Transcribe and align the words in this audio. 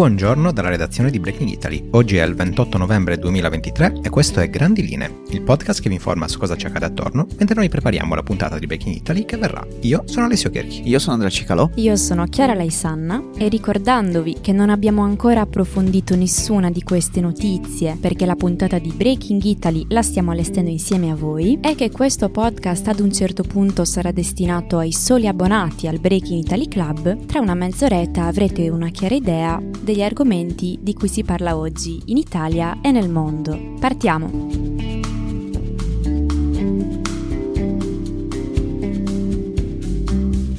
Buongiorno 0.00 0.50
dalla 0.50 0.70
redazione 0.70 1.10
di 1.10 1.20
Breaking 1.20 1.50
Italy. 1.50 1.88
Oggi 1.90 2.16
è 2.16 2.24
il 2.24 2.34
28 2.34 2.78
novembre 2.78 3.18
2023 3.18 4.00
e 4.02 4.08
questo 4.08 4.40
è 4.40 4.48
Grandi 4.48 4.82
Linee, 4.82 5.24
il 5.28 5.42
podcast 5.42 5.82
che 5.82 5.90
vi 5.90 5.96
informa 5.96 6.26
su 6.26 6.38
cosa 6.38 6.56
ci 6.56 6.64
accade 6.64 6.86
attorno 6.86 7.26
mentre 7.36 7.54
noi 7.54 7.68
prepariamo 7.68 8.14
la 8.14 8.22
puntata 8.22 8.58
di 8.58 8.64
Breaking 8.64 8.94
Italy 8.94 9.26
che 9.26 9.36
verrà. 9.36 9.62
Io 9.82 10.04
sono 10.06 10.24
Alessio 10.24 10.48
Chierchi. 10.48 10.88
Io 10.88 10.98
sono 10.98 11.12
Andrea 11.12 11.30
Cicalò. 11.30 11.68
Io 11.74 11.96
sono 11.96 12.24
Chiara 12.24 12.54
Laisanna 12.54 13.22
e 13.36 13.48
ricordandovi 13.48 14.38
che 14.40 14.52
non 14.52 14.70
abbiamo 14.70 15.02
ancora 15.02 15.42
approfondito 15.42 16.16
nessuna 16.16 16.70
di 16.70 16.82
queste 16.82 17.20
notizie 17.20 17.98
perché 18.00 18.24
la 18.24 18.36
puntata 18.36 18.78
di 18.78 18.94
Breaking 18.96 19.42
Italy 19.44 19.84
la 19.90 20.00
stiamo 20.00 20.30
allestendo 20.30 20.70
insieme 20.70 21.10
a 21.10 21.14
voi 21.14 21.58
e 21.60 21.74
che 21.74 21.90
questo 21.90 22.30
podcast 22.30 22.88
ad 22.88 23.00
un 23.00 23.12
certo 23.12 23.42
punto 23.42 23.84
sarà 23.84 24.12
destinato 24.12 24.78
ai 24.78 24.92
soli 24.92 25.26
abbonati 25.26 25.88
al 25.88 26.00
Breaking 26.00 26.42
Italy 26.42 26.68
Club, 26.68 27.26
tra 27.26 27.40
una 27.40 27.52
mezz'oretta 27.52 28.24
avrete 28.24 28.70
una 28.70 28.88
chiara 28.88 29.14
idea 29.14 29.60
degli 29.90 30.02
argomenti 30.02 30.78
di 30.80 30.94
cui 30.94 31.08
si 31.08 31.24
parla 31.24 31.56
oggi 31.56 32.00
in 32.06 32.16
Italia 32.16 32.78
e 32.80 32.92
nel 32.92 33.10
mondo. 33.10 33.74
Partiamo! 33.80 34.48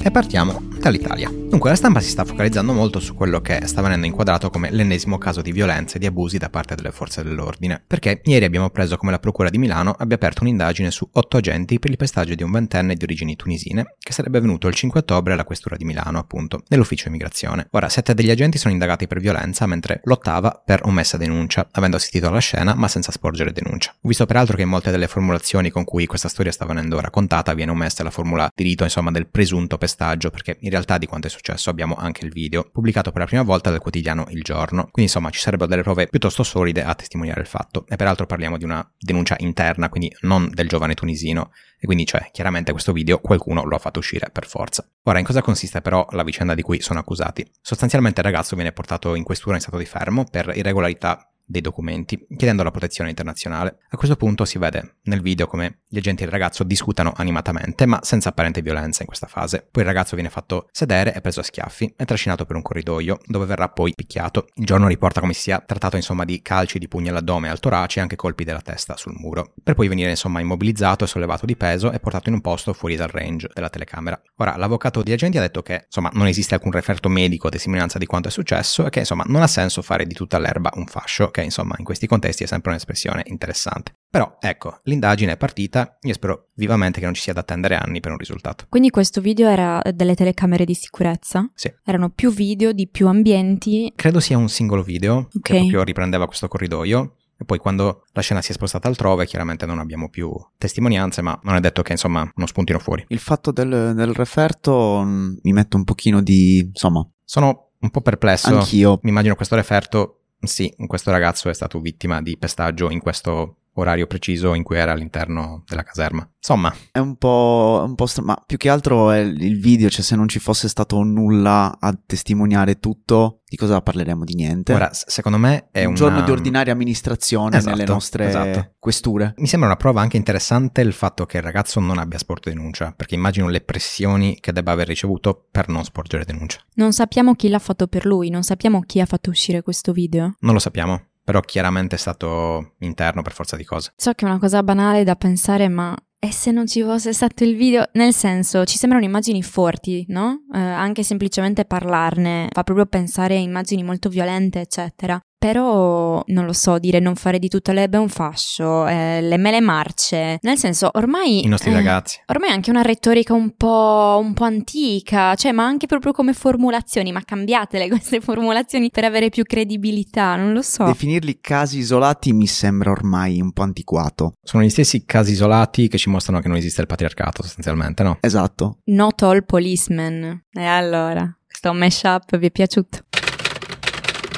E 0.04 0.10
partiamo 0.10 0.60
dall'Italia. 0.78 1.41
Dunque, 1.52 1.68
la 1.68 1.76
stampa 1.76 2.00
si 2.00 2.08
sta 2.08 2.24
focalizzando 2.24 2.72
molto 2.72 2.98
su 2.98 3.14
quello 3.14 3.42
che 3.42 3.66
sta 3.66 3.82
venendo 3.82 4.06
inquadrato 4.06 4.48
come 4.48 4.70
l'ennesimo 4.70 5.18
caso 5.18 5.42
di 5.42 5.52
violenza 5.52 5.96
e 5.96 5.98
di 5.98 6.06
abusi 6.06 6.38
da 6.38 6.48
parte 6.48 6.74
delle 6.74 6.92
forze 6.92 7.22
dell'ordine, 7.22 7.84
perché 7.86 8.22
ieri 8.24 8.46
abbiamo 8.46 8.70
preso 8.70 8.96
come 8.96 9.10
la 9.10 9.18
Procura 9.18 9.50
di 9.50 9.58
Milano 9.58 9.94
abbia 9.98 10.16
aperto 10.16 10.40
un'indagine 10.44 10.90
su 10.90 11.06
otto 11.12 11.36
agenti 11.36 11.78
per 11.78 11.90
il 11.90 11.98
pestaggio 11.98 12.34
di 12.34 12.42
un 12.42 12.50
ventenne 12.50 12.94
di 12.94 13.04
origini 13.04 13.36
tunisine, 13.36 13.96
che 13.98 14.12
sarebbe 14.14 14.40
venuto 14.40 14.66
il 14.66 14.74
5 14.74 15.00
ottobre 15.00 15.34
alla 15.34 15.44
Questura 15.44 15.76
di 15.76 15.84
Milano, 15.84 16.18
appunto, 16.18 16.62
nell'ufficio 16.68 17.08
immigrazione. 17.08 17.66
Ora, 17.72 17.90
sette 17.90 18.14
degli 18.14 18.30
agenti 18.30 18.56
sono 18.56 18.72
indagati 18.72 19.06
per 19.06 19.20
violenza, 19.20 19.66
mentre 19.66 20.00
l'ottava 20.04 20.58
per 20.64 20.80
omessa 20.86 21.18
denuncia, 21.18 21.68
avendo 21.72 21.98
assistito 21.98 22.28
alla 22.28 22.38
scena 22.38 22.72
ma 22.74 22.88
senza 22.88 23.12
sporgere 23.12 23.52
denuncia. 23.52 23.94
Ho 23.94 24.08
visto 24.08 24.24
peraltro 24.24 24.56
che 24.56 24.62
in 24.62 24.70
molte 24.70 24.90
delle 24.90 25.06
formulazioni 25.06 25.68
con 25.68 25.84
cui 25.84 26.06
questa 26.06 26.30
storia 26.30 26.50
sta 26.50 26.64
venendo 26.64 26.98
raccontata 26.98 27.52
viene 27.52 27.72
omessa 27.72 28.02
la 28.02 28.10
formula 28.10 28.50
di 28.54 28.64
rito, 28.64 28.84
insomma, 28.84 29.10
del 29.10 29.26
presunto 29.26 29.76
pestaggio, 29.76 30.30
perché 30.30 30.56
in 30.60 30.70
realtà 30.70 30.96
di 30.96 31.04
quanto 31.04 31.26
è 31.26 31.28
successo 31.28 31.40
abbiamo 31.66 31.94
anche 31.94 32.24
il 32.24 32.32
video, 32.32 32.68
pubblicato 32.70 33.10
per 33.10 33.20
la 33.20 33.26
prima 33.26 33.42
volta 33.42 33.70
dal 33.70 33.80
quotidiano 33.80 34.26
Il 34.30 34.42
Giorno. 34.42 34.82
Quindi 34.82 35.02
insomma 35.02 35.30
ci 35.30 35.40
sarebbero 35.40 35.68
delle 35.68 35.82
prove 35.82 36.06
piuttosto 36.06 36.42
solide 36.42 36.84
a 36.84 36.94
testimoniare 36.94 37.40
il 37.40 37.46
fatto. 37.46 37.84
E 37.88 37.96
peraltro 37.96 38.26
parliamo 38.26 38.56
di 38.58 38.64
una 38.64 38.88
denuncia 38.98 39.36
interna, 39.38 39.88
quindi 39.88 40.14
non 40.20 40.50
del 40.52 40.68
giovane 40.68 40.94
tunisino. 40.94 41.50
E 41.78 41.86
quindi 41.86 42.06
cioè, 42.06 42.28
chiaramente 42.30 42.70
questo 42.70 42.92
video 42.92 43.18
qualcuno 43.18 43.64
lo 43.64 43.74
ha 43.74 43.78
fatto 43.80 43.98
uscire 43.98 44.30
per 44.30 44.46
forza. 44.46 44.88
Ora, 45.04 45.18
in 45.18 45.24
cosa 45.24 45.42
consiste 45.42 45.80
però 45.80 46.06
la 46.10 46.22
vicenda 46.22 46.54
di 46.54 46.62
cui 46.62 46.80
sono 46.80 47.00
accusati? 47.00 47.44
Sostanzialmente 47.60 48.20
il 48.20 48.26
ragazzo 48.26 48.54
viene 48.54 48.72
portato 48.72 49.16
in 49.16 49.24
questura 49.24 49.56
in 49.56 49.60
stato 49.60 49.78
di 49.78 49.86
fermo 49.86 50.24
per 50.30 50.52
irregolarità 50.54 51.31
dei 51.44 51.60
documenti, 51.60 52.26
chiedendo 52.36 52.62
la 52.62 52.70
protezione 52.70 53.10
internazionale. 53.10 53.78
A 53.90 53.96
questo 53.96 54.16
punto 54.16 54.44
si 54.44 54.58
vede 54.58 54.96
nel 55.02 55.20
video 55.20 55.46
come 55.46 55.80
gli 55.88 55.98
agenti 55.98 56.22
del 56.22 56.32
ragazzo 56.32 56.64
discutano 56.64 57.12
animatamente, 57.16 57.86
ma 57.86 58.00
senza 58.02 58.30
apparente 58.30 58.62
violenza 58.62 59.02
in 59.02 59.06
questa 59.06 59.26
fase. 59.26 59.66
Poi 59.70 59.82
il 59.82 59.88
ragazzo 59.88 60.14
viene 60.14 60.30
fatto 60.30 60.68
sedere 60.70 61.14
e 61.14 61.20
preso 61.20 61.40
a 61.40 61.42
schiaffi 61.42 61.94
e 61.96 62.04
trascinato 62.04 62.44
per 62.44 62.56
un 62.56 62.62
corridoio, 62.62 63.18
dove 63.26 63.46
verrà 63.46 63.68
poi 63.68 63.92
picchiato. 63.94 64.46
Il 64.54 64.64
giorno 64.64 64.88
riporta 64.88 65.20
come 65.20 65.32
si 65.32 65.42
sia 65.42 65.62
trattato 65.64 65.96
insomma 65.96 66.24
di 66.24 66.40
calci 66.42 66.78
di 66.78 66.88
pugni 66.88 67.08
all'addome 67.08 67.48
e 67.48 67.50
al 67.50 67.60
torace 67.60 67.98
e 67.98 68.02
anche 68.02 68.16
colpi 68.16 68.44
della 68.44 68.60
testa 68.60 68.96
sul 68.96 69.14
muro, 69.16 69.54
per 69.62 69.74
poi 69.74 69.88
venire 69.88 70.10
insomma 70.10 70.40
immobilizzato 70.40 71.04
e 71.04 71.06
sollevato 71.06 71.46
di 71.46 71.56
peso 71.56 71.92
e 71.92 72.00
portato 72.00 72.28
in 72.28 72.36
un 72.36 72.40
posto 72.40 72.72
fuori 72.72 72.96
dal 72.96 73.08
range 73.08 73.50
della 73.52 73.68
telecamera. 73.68 74.20
Ora, 74.36 74.56
l'avvocato 74.56 75.02
di 75.02 75.12
agenti 75.12 75.38
ha 75.38 75.40
detto 75.40 75.62
che 75.62 75.82
insomma 75.84 76.10
non 76.14 76.26
esiste 76.26 76.54
alcun 76.54 76.70
referto 76.70 77.08
medico 77.08 77.48
o 77.48 77.50
testimonianza 77.50 77.98
di 77.98 78.06
quanto 78.06 78.28
è 78.28 78.30
successo 78.30 78.86
e 78.86 78.90
che 78.90 79.00
insomma 79.00 79.24
non 79.26 79.42
ha 79.42 79.46
senso 79.46 79.82
fare 79.82 80.06
di 80.06 80.14
tutta 80.14 80.38
l'erba 80.38 80.70
un 80.74 80.86
fascio, 80.86 81.30
che 81.32 81.42
insomma 81.42 81.74
in 81.78 81.84
questi 81.84 82.06
contesti 82.06 82.44
è 82.44 82.46
sempre 82.46 82.70
un'espressione 82.70 83.22
interessante. 83.26 83.96
Però 84.08 84.36
ecco, 84.38 84.78
l'indagine 84.84 85.32
è 85.32 85.36
partita, 85.36 85.96
io 86.02 86.12
spero 86.12 86.50
vivamente 86.54 87.00
che 87.00 87.06
non 87.06 87.14
ci 87.14 87.22
sia 87.22 87.32
da 87.32 87.40
attendere 87.40 87.74
anni 87.74 87.98
per 87.98 88.12
un 88.12 88.18
risultato. 88.18 88.66
Quindi 88.68 88.90
questo 88.90 89.20
video 89.20 89.48
era 89.48 89.82
delle 89.92 90.14
telecamere 90.14 90.64
di 90.64 90.74
sicurezza? 90.74 91.50
Sì. 91.54 91.72
Erano 91.84 92.10
più 92.10 92.30
video 92.32 92.70
di 92.70 92.86
più 92.86 93.08
ambienti? 93.08 93.92
Credo 93.96 94.20
sia 94.20 94.38
un 94.38 94.48
singolo 94.48 94.84
video 94.84 95.16
Ok. 95.34 95.40
che 95.42 95.56
proprio 95.56 95.82
riprendeva 95.82 96.26
questo 96.26 96.46
corridoio. 96.46 97.16
E 97.38 97.44
poi 97.44 97.58
quando 97.58 98.04
la 98.12 98.20
scena 98.20 98.40
si 98.40 98.52
è 98.52 98.54
spostata 98.54 98.86
altrove, 98.86 99.26
chiaramente 99.26 99.66
non 99.66 99.80
abbiamo 99.80 100.08
più 100.08 100.32
testimonianze, 100.58 101.22
ma 101.22 101.36
non 101.42 101.56
è 101.56 101.60
detto 101.60 101.82
che 101.82 101.90
insomma 101.90 102.30
non 102.36 102.46
spuntino 102.46 102.78
fuori. 102.78 103.04
Il 103.08 103.18
fatto 103.18 103.50
del, 103.50 103.94
del 103.96 104.12
referto 104.14 105.00
mh, 105.02 105.38
mi 105.42 105.52
mette 105.52 105.74
un 105.76 105.82
pochino 105.82 106.22
di... 106.22 106.58
insomma, 106.58 107.04
Sono 107.24 107.70
un 107.80 107.90
po' 107.90 108.00
perplesso. 108.00 108.54
anch'io. 108.56 109.00
Mi 109.02 109.10
immagino 109.10 109.34
questo 109.34 109.56
referto, 109.56 110.20
sì, 110.42 110.74
questo 110.86 111.10
ragazzo 111.10 111.48
è 111.48 111.54
stato 111.54 111.80
vittima 111.80 112.20
di 112.20 112.36
pestaggio 112.36 112.90
in 112.90 113.00
questo 113.00 113.61
orario 113.74 114.06
preciso 114.06 114.54
in 114.54 114.62
cui 114.62 114.76
era 114.76 114.92
all'interno 114.92 115.62
della 115.66 115.82
caserma. 115.82 116.28
Insomma, 116.36 116.74
È 116.90 116.98
un 116.98 117.16
po', 117.16 117.84
un 117.86 117.94
po' 117.94 118.06
stra- 118.06 118.24
ma 118.24 118.42
più 118.44 118.56
che 118.56 118.68
altro 118.68 119.10
è 119.10 119.18
il 119.18 119.60
video, 119.60 119.88
cioè 119.88 120.02
se 120.02 120.16
non 120.16 120.28
ci 120.28 120.40
fosse 120.40 120.68
stato 120.68 121.02
nulla 121.02 121.76
a 121.78 121.96
testimoniare 122.04 122.78
tutto, 122.80 123.42
di 123.48 123.56
cosa 123.56 123.80
parleremo? 123.80 124.24
Di 124.24 124.34
niente. 124.34 124.72
ora, 124.74 124.90
secondo 124.92 125.38
me 125.38 125.68
è 125.70 125.80
un 125.84 125.88
una- 125.90 125.96
giorno 125.96 126.22
di 126.22 126.30
ordinaria 126.30 126.72
amministrazione 126.72 127.56
Esatto, 127.58 127.76
nelle 127.76 127.88
nostre 127.88 128.26
esatto. 128.28 128.72
questure. 128.78 129.34
Mi 129.36 129.46
sembra 129.46 129.68
una 129.68 129.76
prova 129.78 130.00
anche 130.00 130.16
interessante 130.16 130.80
il 130.80 130.92
fatto 130.92 131.26
che 131.26 131.36
il 131.36 131.42
ragazzo 131.44 131.78
non 131.80 131.98
abbia 131.98 132.18
sporto 132.18 132.48
denuncia, 132.50 132.92
perché 132.96 133.14
immagino 133.14 133.48
le 133.48 133.60
pressioni 133.60 134.38
che 134.40 134.52
debba 134.52 134.72
aver 134.72 134.88
ricevuto 134.88 135.46
per 135.50 135.68
non 135.68 135.84
sporgere 135.84 136.24
denuncia. 136.24 136.60
Non 136.74 136.92
sappiamo 136.92 137.34
chi 137.34 137.48
l'ha 137.48 137.58
fatto 137.60 137.86
per 137.86 138.04
lui, 138.04 138.30
non 138.30 138.42
sappiamo 138.42 138.80
chi 138.82 139.00
ha 139.00 139.06
fatto 139.06 139.30
uscire 139.30 139.62
questo 139.62 139.92
video. 139.92 140.34
Non 140.40 140.54
lo 140.54 140.58
sappiamo, 140.60 141.08
però 141.24 141.40
chiaramente 141.40 141.96
è 141.96 141.98
stato 141.98 142.74
interno 142.78 143.22
per 143.22 143.32
forza 143.32 143.56
di 143.56 143.64
cose. 143.64 143.92
So 143.96 144.12
che 144.12 144.24
è 144.24 144.28
una 144.28 144.38
cosa 144.38 144.62
banale 144.62 145.04
da 145.04 145.16
pensare, 145.16 145.68
ma 145.68 145.96
e 146.24 146.30
se 146.30 146.52
non 146.52 146.68
ci 146.68 146.82
fosse 146.82 147.12
stato 147.12 147.42
il 147.42 147.56
video? 147.56 147.84
Nel 147.94 148.14
senso, 148.14 148.64
ci 148.64 148.78
sembrano 148.78 149.04
immagini 149.04 149.42
forti, 149.42 150.04
no? 150.08 150.44
Eh, 150.54 150.58
anche 150.58 151.02
semplicemente 151.02 151.64
parlarne 151.64 152.46
fa 152.52 152.62
proprio 152.62 152.86
pensare 152.86 153.34
a 153.34 153.40
immagini 153.40 153.82
molto 153.82 154.08
violente, 154.08 154.60
eccetera. 154.60 155.20
Però, 155.42 156.22
non 156.26 156.44
lo 156.44 156.52
so, 156.52 156.78
dire 156.78 157.00
non 157.00 157.16
fare 157.16 157.40
di 157.40 157.48
tutta 157.48 157.72
l'erba 157.72 157.96
è 157.96 158.00
un 158.00 158.08
fascio, 158.08 158.86
eh, 158.86 159.20
le 159.20 159.36
mele 159.38 159.60
marce. 159.60 160.38
Nel 160.40 160.56
senso, 160.56 160.88
ormai... 160.92 161.44
I 161.44 161.48
nostri 161.48 161.72
eh, 161.72 161.74
ragazzi. 161.74 162.20
Ormai 162.26 162.50
è 162.50 162.52
anche 162.52 162.70
una 162.70 162.82
retorica 162.82 163.32
un 163.32 163.56
po', 163.56 164.20
un 164.22 164.34
po' 164.34 164.44
antica, 164.44 165.34
cioè, 165.34 165.50
ma 165.50 165.64
anche 165.64 165.88
proprio 165.88 166.12
come 166.12 166.32
formulazioni, 166.32 167.10
ma 167.10 167.24
cambiatele 167.24 167.88
queste 167.90 168.20
formulazioni 168.20 168.88
per 168.90 169.02
avere 169.02 169.30
più 169.30 169.42
credibilità, 169.42 170.36
non 170.36 170.52
lo 170.52 170.62
so. 170.62 170.84
Definirli 170.84 171.40
casi 171.40 171.78
isolati 171.78 172.32
mi 172.32 172.46
sembra 172.46 172.92
ormai 172.92 173.40
un 173.40 173.50
po' 173.50 173.62
antiquato. 173.62 174.34
Sono 174.44 174.62
gli 174.62 174.70
stessi 174.70 175.04
casi 175.04 175.32
isolati 175.32 175.88
che 175.88 175.98
ci 175.98 176.08
mostrano 176.08 176.38
che 176.38 176.46
non 176.46 176.56
esiste 176.56 176.82
il 176.82 176.86
patriarcato, 176.86 177.42
sostanzialmente, 177.42 178.04
no? 178.04 178.18
Esatto. 178.20 178.78
Not 178.84 179.20
all 179.22 179.44
policemen. 179.44 180.44
E 180.52 180.64
allora, 180.64 181.36
questo 181.44 181.72
mashup 181.72 182.36
vi 182.36 182.46
è 182.46 182.50
piaciuto? 182.52 183.06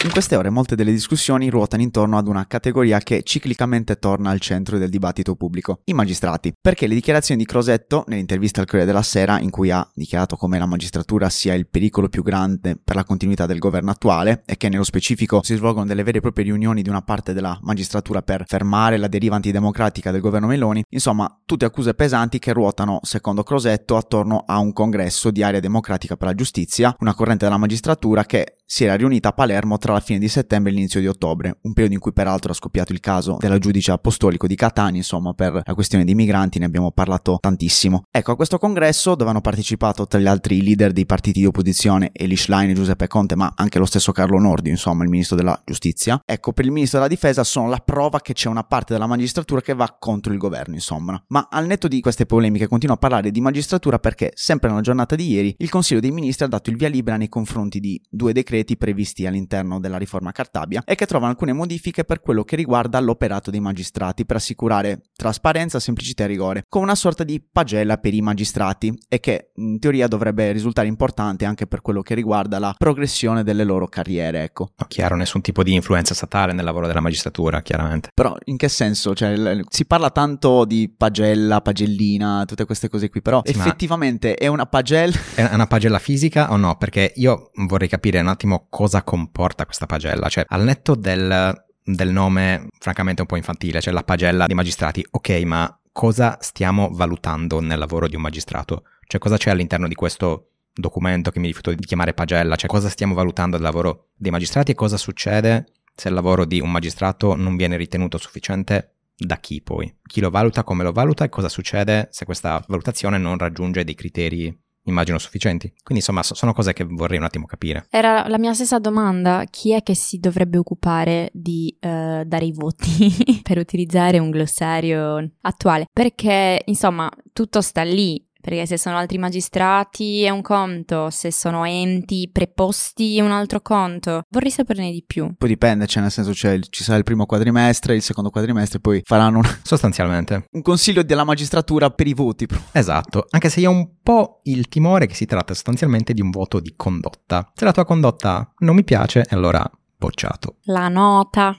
In 0.04 0.10
queste 0.10 0.36
ore 0.36 0.50
molte 0.50 0.76
delle 0.76 0.92
discussioni 0.92 1.48
ruotano 1.48 1.82
intorno 1.82 2.18
ad 2.18 2.28
una 2.28 2.46
categoria 2.46 2.98
che 2.98 3.22
ciclicamente 3.22 3.98
torna 3.98 4.28
al 4.28 4.38
centro 4.38 4.76
del 4.76 4.90
dibattito 4.90 5.34
pubblico, 5.34 5.80
i 5.84 5.94
magistrati. 5.94 6.52
Perché 6.60 6.86
le 6.86 6.94
dichiarazioni 6.94 7.40
di 7.40 7.46
Crosetto, 7.46 8.04
nell'intervista 8.08 8.60
al 8.60 8.66
Corriere 8.66 8.84
della 8.84 9.02
Sera, 9.02 9.40
in 9.40 9.48
cui 9.48 9.70
ha 9.70 9.90
dichiarato 9.94 10.36
come 10.36 10.58
la 10.58 10.66
magistratura 10.66 11.30
sia 11.30 11.54
il 11.54 11.68
pericolo 11.68 12.10
più 12.10 12.22
grande 12.22 12.76
per 12.76 12.96
la 12.96 13.04
continuità 13.04 13.46
del 13.46 13.58
governo 13.58 13.92
attuale 13.92 14.42
e 14.44 14.58
che 14.58 14.68
nello 14.68 14.84
specifico 14.84 15.40
si 15.42 15.54
svolgono 15.54 15.86
delle 15.86 16.02
vere 16.02 16.18
e 16.18 16.20
proprie 16.20 16.44
riunioni 16.44 16.82
di 16.82 16.90
una 16.90 17.00
parte 17.00 17.32
della 17.32 17.58
magistratura 17.62 18.20
per 18.20 18.44
fermare 18.46 18.98
la 18.98 19.08
deriva 19.08 19.36
antidemocratica 19.36 20.10
del 20.10 20.20
governo 20.20 20.48
Meloni, 20.48 20.84
insomma, 20.90 21.34
tutte 21.46 21.64
accuse 21.64 21.94
pesanti 21.94 22.38
che 22.38 22.52
ruotano, 22.52 23.00
secondo 23.04 23.42
Crosetto, 23.42 23.96
attorno 23.96 24.44
a 24.46 24.58
un 24.58 24.74
congresso 24.74 25.30
di 25.30 25.42
area 25.42 25.60
democratica 25.60 26.18
per 26.18 26.28
la 26.28 26.34
giustizia, 26.34 26.94
una 26.98 27.14
corrente 27.14 27.46
della 27.46 27.56
magistratura 27.56 28.26
che 28.26 28.56
si 28.66 28.84
era 28.84 28.94
riunita 28.94 29.28
a 29.28 29.32
Palermo 29.32 29.78
tra 29.78 29.92
la 29.92 30.00
fine 30.00 30.18
di 30.18 30.28
settembre 30.28 30.70
e 30.70 30.74
l'inizio 30.74 31.00
di 31.00 31.06
ottobre, 31.06 31.58
un 31.62 31.72
periodo 31.72 31.94
in 31.94 32.00
cui 32.00 32.12
peraltro 32.12 32.50
ha 32.50 32.54
scoppiato 32.54 32.92
il 32.92 33.00
caso 33.00 33.36
della 33.38 33.58
giudice 33.58 33.92
apostolico 33.92 34.46
di 34.46 34.54
Catania, 34.54 34.98
insomma 34.98 35.32
per 35.34 35.60
la 35.64 35.74
questione 35.74 36.04
dei 36.04 36.14
migranti 36.14 36.58
ne 36.58 36.64
abbiamo 36.64 36.90
parlato 36.90 37.38
tantissimo. 37.40 38.04
Ecco, 38.10 38.32
a 38.32 38.36
questo 38.36 38.58
congresso 38.58 39.14
dove 39.14 39.30
hanno 39.30 39.40
partecipato 39.40 40.06
tra 40.06 40.18
gli 40.18 40.26
altri 40.26 40.56
i 40.56 40.62
leader 40.62 40.92
dei 40.92 41.06
partiti 41.06 41.40
di 41.40 41.46
opposizione, 41.46 42.10
Eli 42.12 42.36
Schlein 42.36 42.70
e 42.70 42.74
Giuseppe 42.74 43.06
Conte, 43.06 43.36
ma 43.36 43.52
anche 43.54 43.78
lo 43.78 43.84
stesso 43.84 44.12
Carlo 44.12 44.38
Nordio, 44.38 44.72
insomma 44.72 45.04
il 45.04 45.10
ministro 45.10 45.36
della 45.36 45.60
giustizia, 45.64 46.20
ecco, 46.24 46.52
per 46.52 46.64
il 46.64 46.72
ministro 46.72 46.98
della 46.98 47.10
difesa 47.10 47.44
sono 47.44 47.68
la 47.68 47.78
prova 47.78 48.20
che 48.20 48.32
c'è 48.32 48.48
una 48.48 48.64
parte 48.64 48.92
della 48.94 49.06
magistratura 49.06 49.60
che 49.60 49.74
va 49.74 49.94
contro 49.98 50.32
il 50.32 50.38
governo, 50.38 50.74
insomma. 50.74 51.22
Ma 51.28 51.48
al 51.50 51.66
netto 51.66 51.86
di 51.86 52.00
queste 52.00 52.26
polemiche 52.26 52.66
continuo 52.66 52.94
a 52.94 52.98
parlare 52.98 53.30
di 53.30 53.40
magistratura 53.40 53.98
perché, 53.98 54.32
sempre 54.34 54.70
nella 54.70 54.80
giornata 54.80 55.14
di 55.14 55.28
ieri, 55.28 55.54
il 55.58 55.68
Consiglio 55.68 56.00
dei 56.00 56.10
Ministri 56.10 56.46
ha 56.46 56.48
dato 56.48 56.70
il 56.70 56.76
via 56.76 56.88
libera 56.88 57.16
nei 57.16 57.28
confronti 57.28 57.78
di 57.78 58.00
due 58.08 58.32
decreti 58.32 58.53
previsti 58.76 59.26
all'interno 59.26 59.80
della 59.80 59.96
riforma 59.96 60.30
Cartabia 60.30 60.82
e 60.84 60.94
che 60.94 61.06
trovano 61.06 61.30
alcune 61.32 61.52
modifiche 61.52 62.04
per 62.04 62.20
quello 62.20 62.44
che 62.44 62.56
riguarda 62.56 63.00
l'operato 63.00 63.50
dei 63.50 63.60
magistrati 63.60 64.24
per 64.24 64.36
assicurare 64.36 65.02
trasparenza, 65.16 65.80
semplicità 65.80 66.24
e 66.24 66.26
rigore, 66.28 66.64
come 66.68 66.84
una 66.84 66.94
sorta 66.94 67.24
di 67.24 67.42
pagella 67.42 67.96
per 67.96 68.14
i 68.14 68.20
magistrati 68.20 68.96
e 69.08 69.20
che 69.20 69.50
in 69.56 69.78
teoria 69.78 70.06
dovrebbe 70.06 70.52
risultare 70.52 70.86
importante 70.86 71.44
anche 71.44 71.66
per 71.66 71.80
quello 71.80 72.02
che 72.02 72.14
riguarda 72.14 72.58
la 72.58 72.74
progressione 72.76 73.42
delle 73.42 73.64
loro 73.64 73.88
carriere, 73.88 74.42
ecco. 74.42 74.70
No, 74.76 74.86
chiaro, 74.86 75.16
nessun 75.16 75.40
tipo 75.40 75.62
di 75.62 75.72
influenza 75.72 76.14
statale 76.14 76.52
nel 76.52 76.64
lavoro 76.64 76.86
della 76.86 77.00
magistratura, 77.00 77.62
chiaramente. 77.62 78.10
Però 78.14 78.36
in 78.44 78.56
che 78.56 78.68
senso? 78.68 79.14
Cioè, 79.14 79.60
si 79.68 79.86
parla 79.86 80.10
tanto 80.10 80.64
di 80.64 80.92
pagella, 80.94 81.60
pagellina, 81.62 82.44
tutte 82.44 82.66
queste 82.66 82.88
cose 82.88 83.08
qui, 83.08 83.22
però 83.22 83.40
Sì, 83.44 83.52
effettivamente 83.52 84.34
è 84.34 84.46
una 84.46 84.66
pagella... 84.66 85.16
È 85.34 85.48
una 85.52 85.66
pagella 85.66 85.98
fisica 85.98 86.52
o 86.52 86.56
no? 86.56 86.76
Perché 86.76 87.12
io 87.16 87.50
vorrei 87.66 87.88
capire 87.88 88.20
un 88.20 88.28
attimo 88.28 88.43
cosa 88.68 89.02
comporta 89.02 89.64
questa 89.64 89.86
pagella. 89.86 90.28
Cioè, 90.28 90.44
al 90.48 90.62
netto 90.62 90.94
del, 90.94 91.64
del 91.82 92.10
nome, 92.10 92.68
francamente, 92.78 93.22
un 93.22 93.26
po' 93.26 93.36
infantile, 93.36 93.80
cioè 93.80 93.92
la 93.92 94.04
pagella 94.04 94.46
dei 94.46 94.54
magistrati, 94.54 95.04
ok, 95.10 95.30
ma 95.44 95.78
cosa 95.92 96.38
stiamo 96.40 96.90
valutando 96.92 97.60
nel 97.60 97.78
lavoro 97.78 98.08
di 98.08 98.16
un 98.16 98.22
magistrato? 98.22 98.84
Cioè, 99.06 99.20
cosa 99.20 99.36
c'è 99.36 99.50
all'interno 99.50 99.88
di 99.88 99.94
questo 99.94 100.48
documento 100.72 101.30
che 101.30 101.38
mi 101.38 101.46
rifiuto 101.46 101.72
di 101.72 101.84
chiamare 101.84 102.14
pagella? 102.14 102.56
Cioè, 102.56 102.68
cosa 102.68 102.88
stiamo 102.88 103.14
valutando 103.14 103.56
del 103.56 103.64
lavoro 103.64 104.08
dei 104.16 104.30
magistrati 104.30 104.72
e 104.72 104.74
cosa 104.74 104.96
succede 104.96 105.66
se 105.94 106.08
il 106.08 106.14
lavoro 106.14 106.44
di 106.44 106.60
un 106.60 106.70
magistrato 106.70 107.36
non 107.36 107.56
viene 107.56 107.76
ritenuto 107.76 108.18
sufficiente 108.18 108.94
da 109.16 109.36
chi 109.36 109.62
poi? 109.62 109.94
Chi 110.04 110.20
lo 110.20 110.30
valuta, 110.30 110.64
come 110.64 110.82
lo 110.82 110.92
valuta 110.92 111.24
e 111.24 111.28
cosa 111.28 111.48
succede 111.48 112.08
se 112.10 112.24
questa 112.24 112.62
valutazione 112.66 113.18
non 113.18 113.38
raggiunge 113.38 113.84
dei 113.84 113.94
criteri, 113.94 114.63
immagino, 114.84 115.18
sufficienti? 115.18 115.68
Quindi 115.68 115.96
insomma 115.96 116.22
so- 116.22 116.34
sono 116.34 116.52
cose 116.52 116.72
che 116.72 116.84
vorrei 116.84 117.18
un 117.18 117.24
attimo 117.24 117.46
capire. 117.46 117.86
Era 117.90 118.26
la 118.28 118.38
mia 118.38 118.54
stessa 118.54 118.78
domanda, 118.78 119.44
chi 119.50 119.72
è 119.72 119.82
che 119.82 119.94
si 119.94 120.18
dovrebbe 120.18 120.58
occupare 120.58 121.30
di 121.32 121.74
eh, 121.80 122.22
dare 122.26 122.44
i 122.44 122.52
voti 122.52 123.40
per 123.42 123.58
utilizzare 123.58 124.18
un 124.18 124.30
glossario 124.30 125.30
attuale? 125.42 125.86
Perché, 125.92 126.62
insomma, 126.66 127.10
tutto 127.32 127.60
sta 127.60 127.82
lì. 127.82 128.23
Perché 128.44 128.66
se 128.66 128.76
sono 128.76 128.98
altri 128.98 129.16
magistrati 129.16 130.22
è 130.22 130.28
un 130.28 130.42
conto, 130.42 131.08
se 131.08 131.32
sono 131.32 131.64
enti 131.64 132.28
preposti 132.30 133.16
è 133.16 133.22
un 133.22 133.30
altro 133.30 133.62
conto. 133.62 134.24
Vorrei 134.28 134.50
saperne 134.50 134.90
di 134.90 135.02
più. 135.02 135.32
Poi 135.38 135.48
dipende, 135.48 135.86
cioè 135.86 136.02
nel 136.02 136.10
senso 136.10 136.34
cioè, 136.34 136.58
ci 136.68 136.84
sarà 136.84 136.98
il 136.98 137.04
primo 137.04 137.24
quadrimestre, 137.24 137.94
il 137.94 138.02
secondo 138.02 138.28
quadrimestre, 138.28 138.80
poi 138.80 139.00
faranno 139.02 139.38
un, 139.38 139.44
Sostanzialmente. 139.64 140.44
un 140.50 140.60
consiglio 140.60 141.02
della 141.02 141.24
magistratura 141.24 141.88
per 141.88 142.06
i 142.06 142.12
voti. 142.12 142.46
Esatto, 142.72 143.24
anche 143.30 143.48
se 143.48 143.60
io 143.60 143.70
ho 143.70 143.72
un 143.72 143.88
po' 144.02 144.40
il 144.42 144.68
timore 144.68 145.06
che 145.06 145.14
si 145.14 145.24
tratta 145.24 145.54
sostanzialmente 145.54 146.12
di 146.12 146.20
un 146.20 146.28
voto 146.28 146.60
di 146.60 146.74
condotta. 146.76 147.50
Se 147.54 147.64
la 147.64 147.72
tua 147.72 147.86
condotta 147.86 148.52
non 148.58 148.74
mi 148.74 148.84
piace, 148.84 149.24
allora 149.30 149.66
bocciato. 149.96 150.56
La 150.64 150.88
nota. 150.88 151.58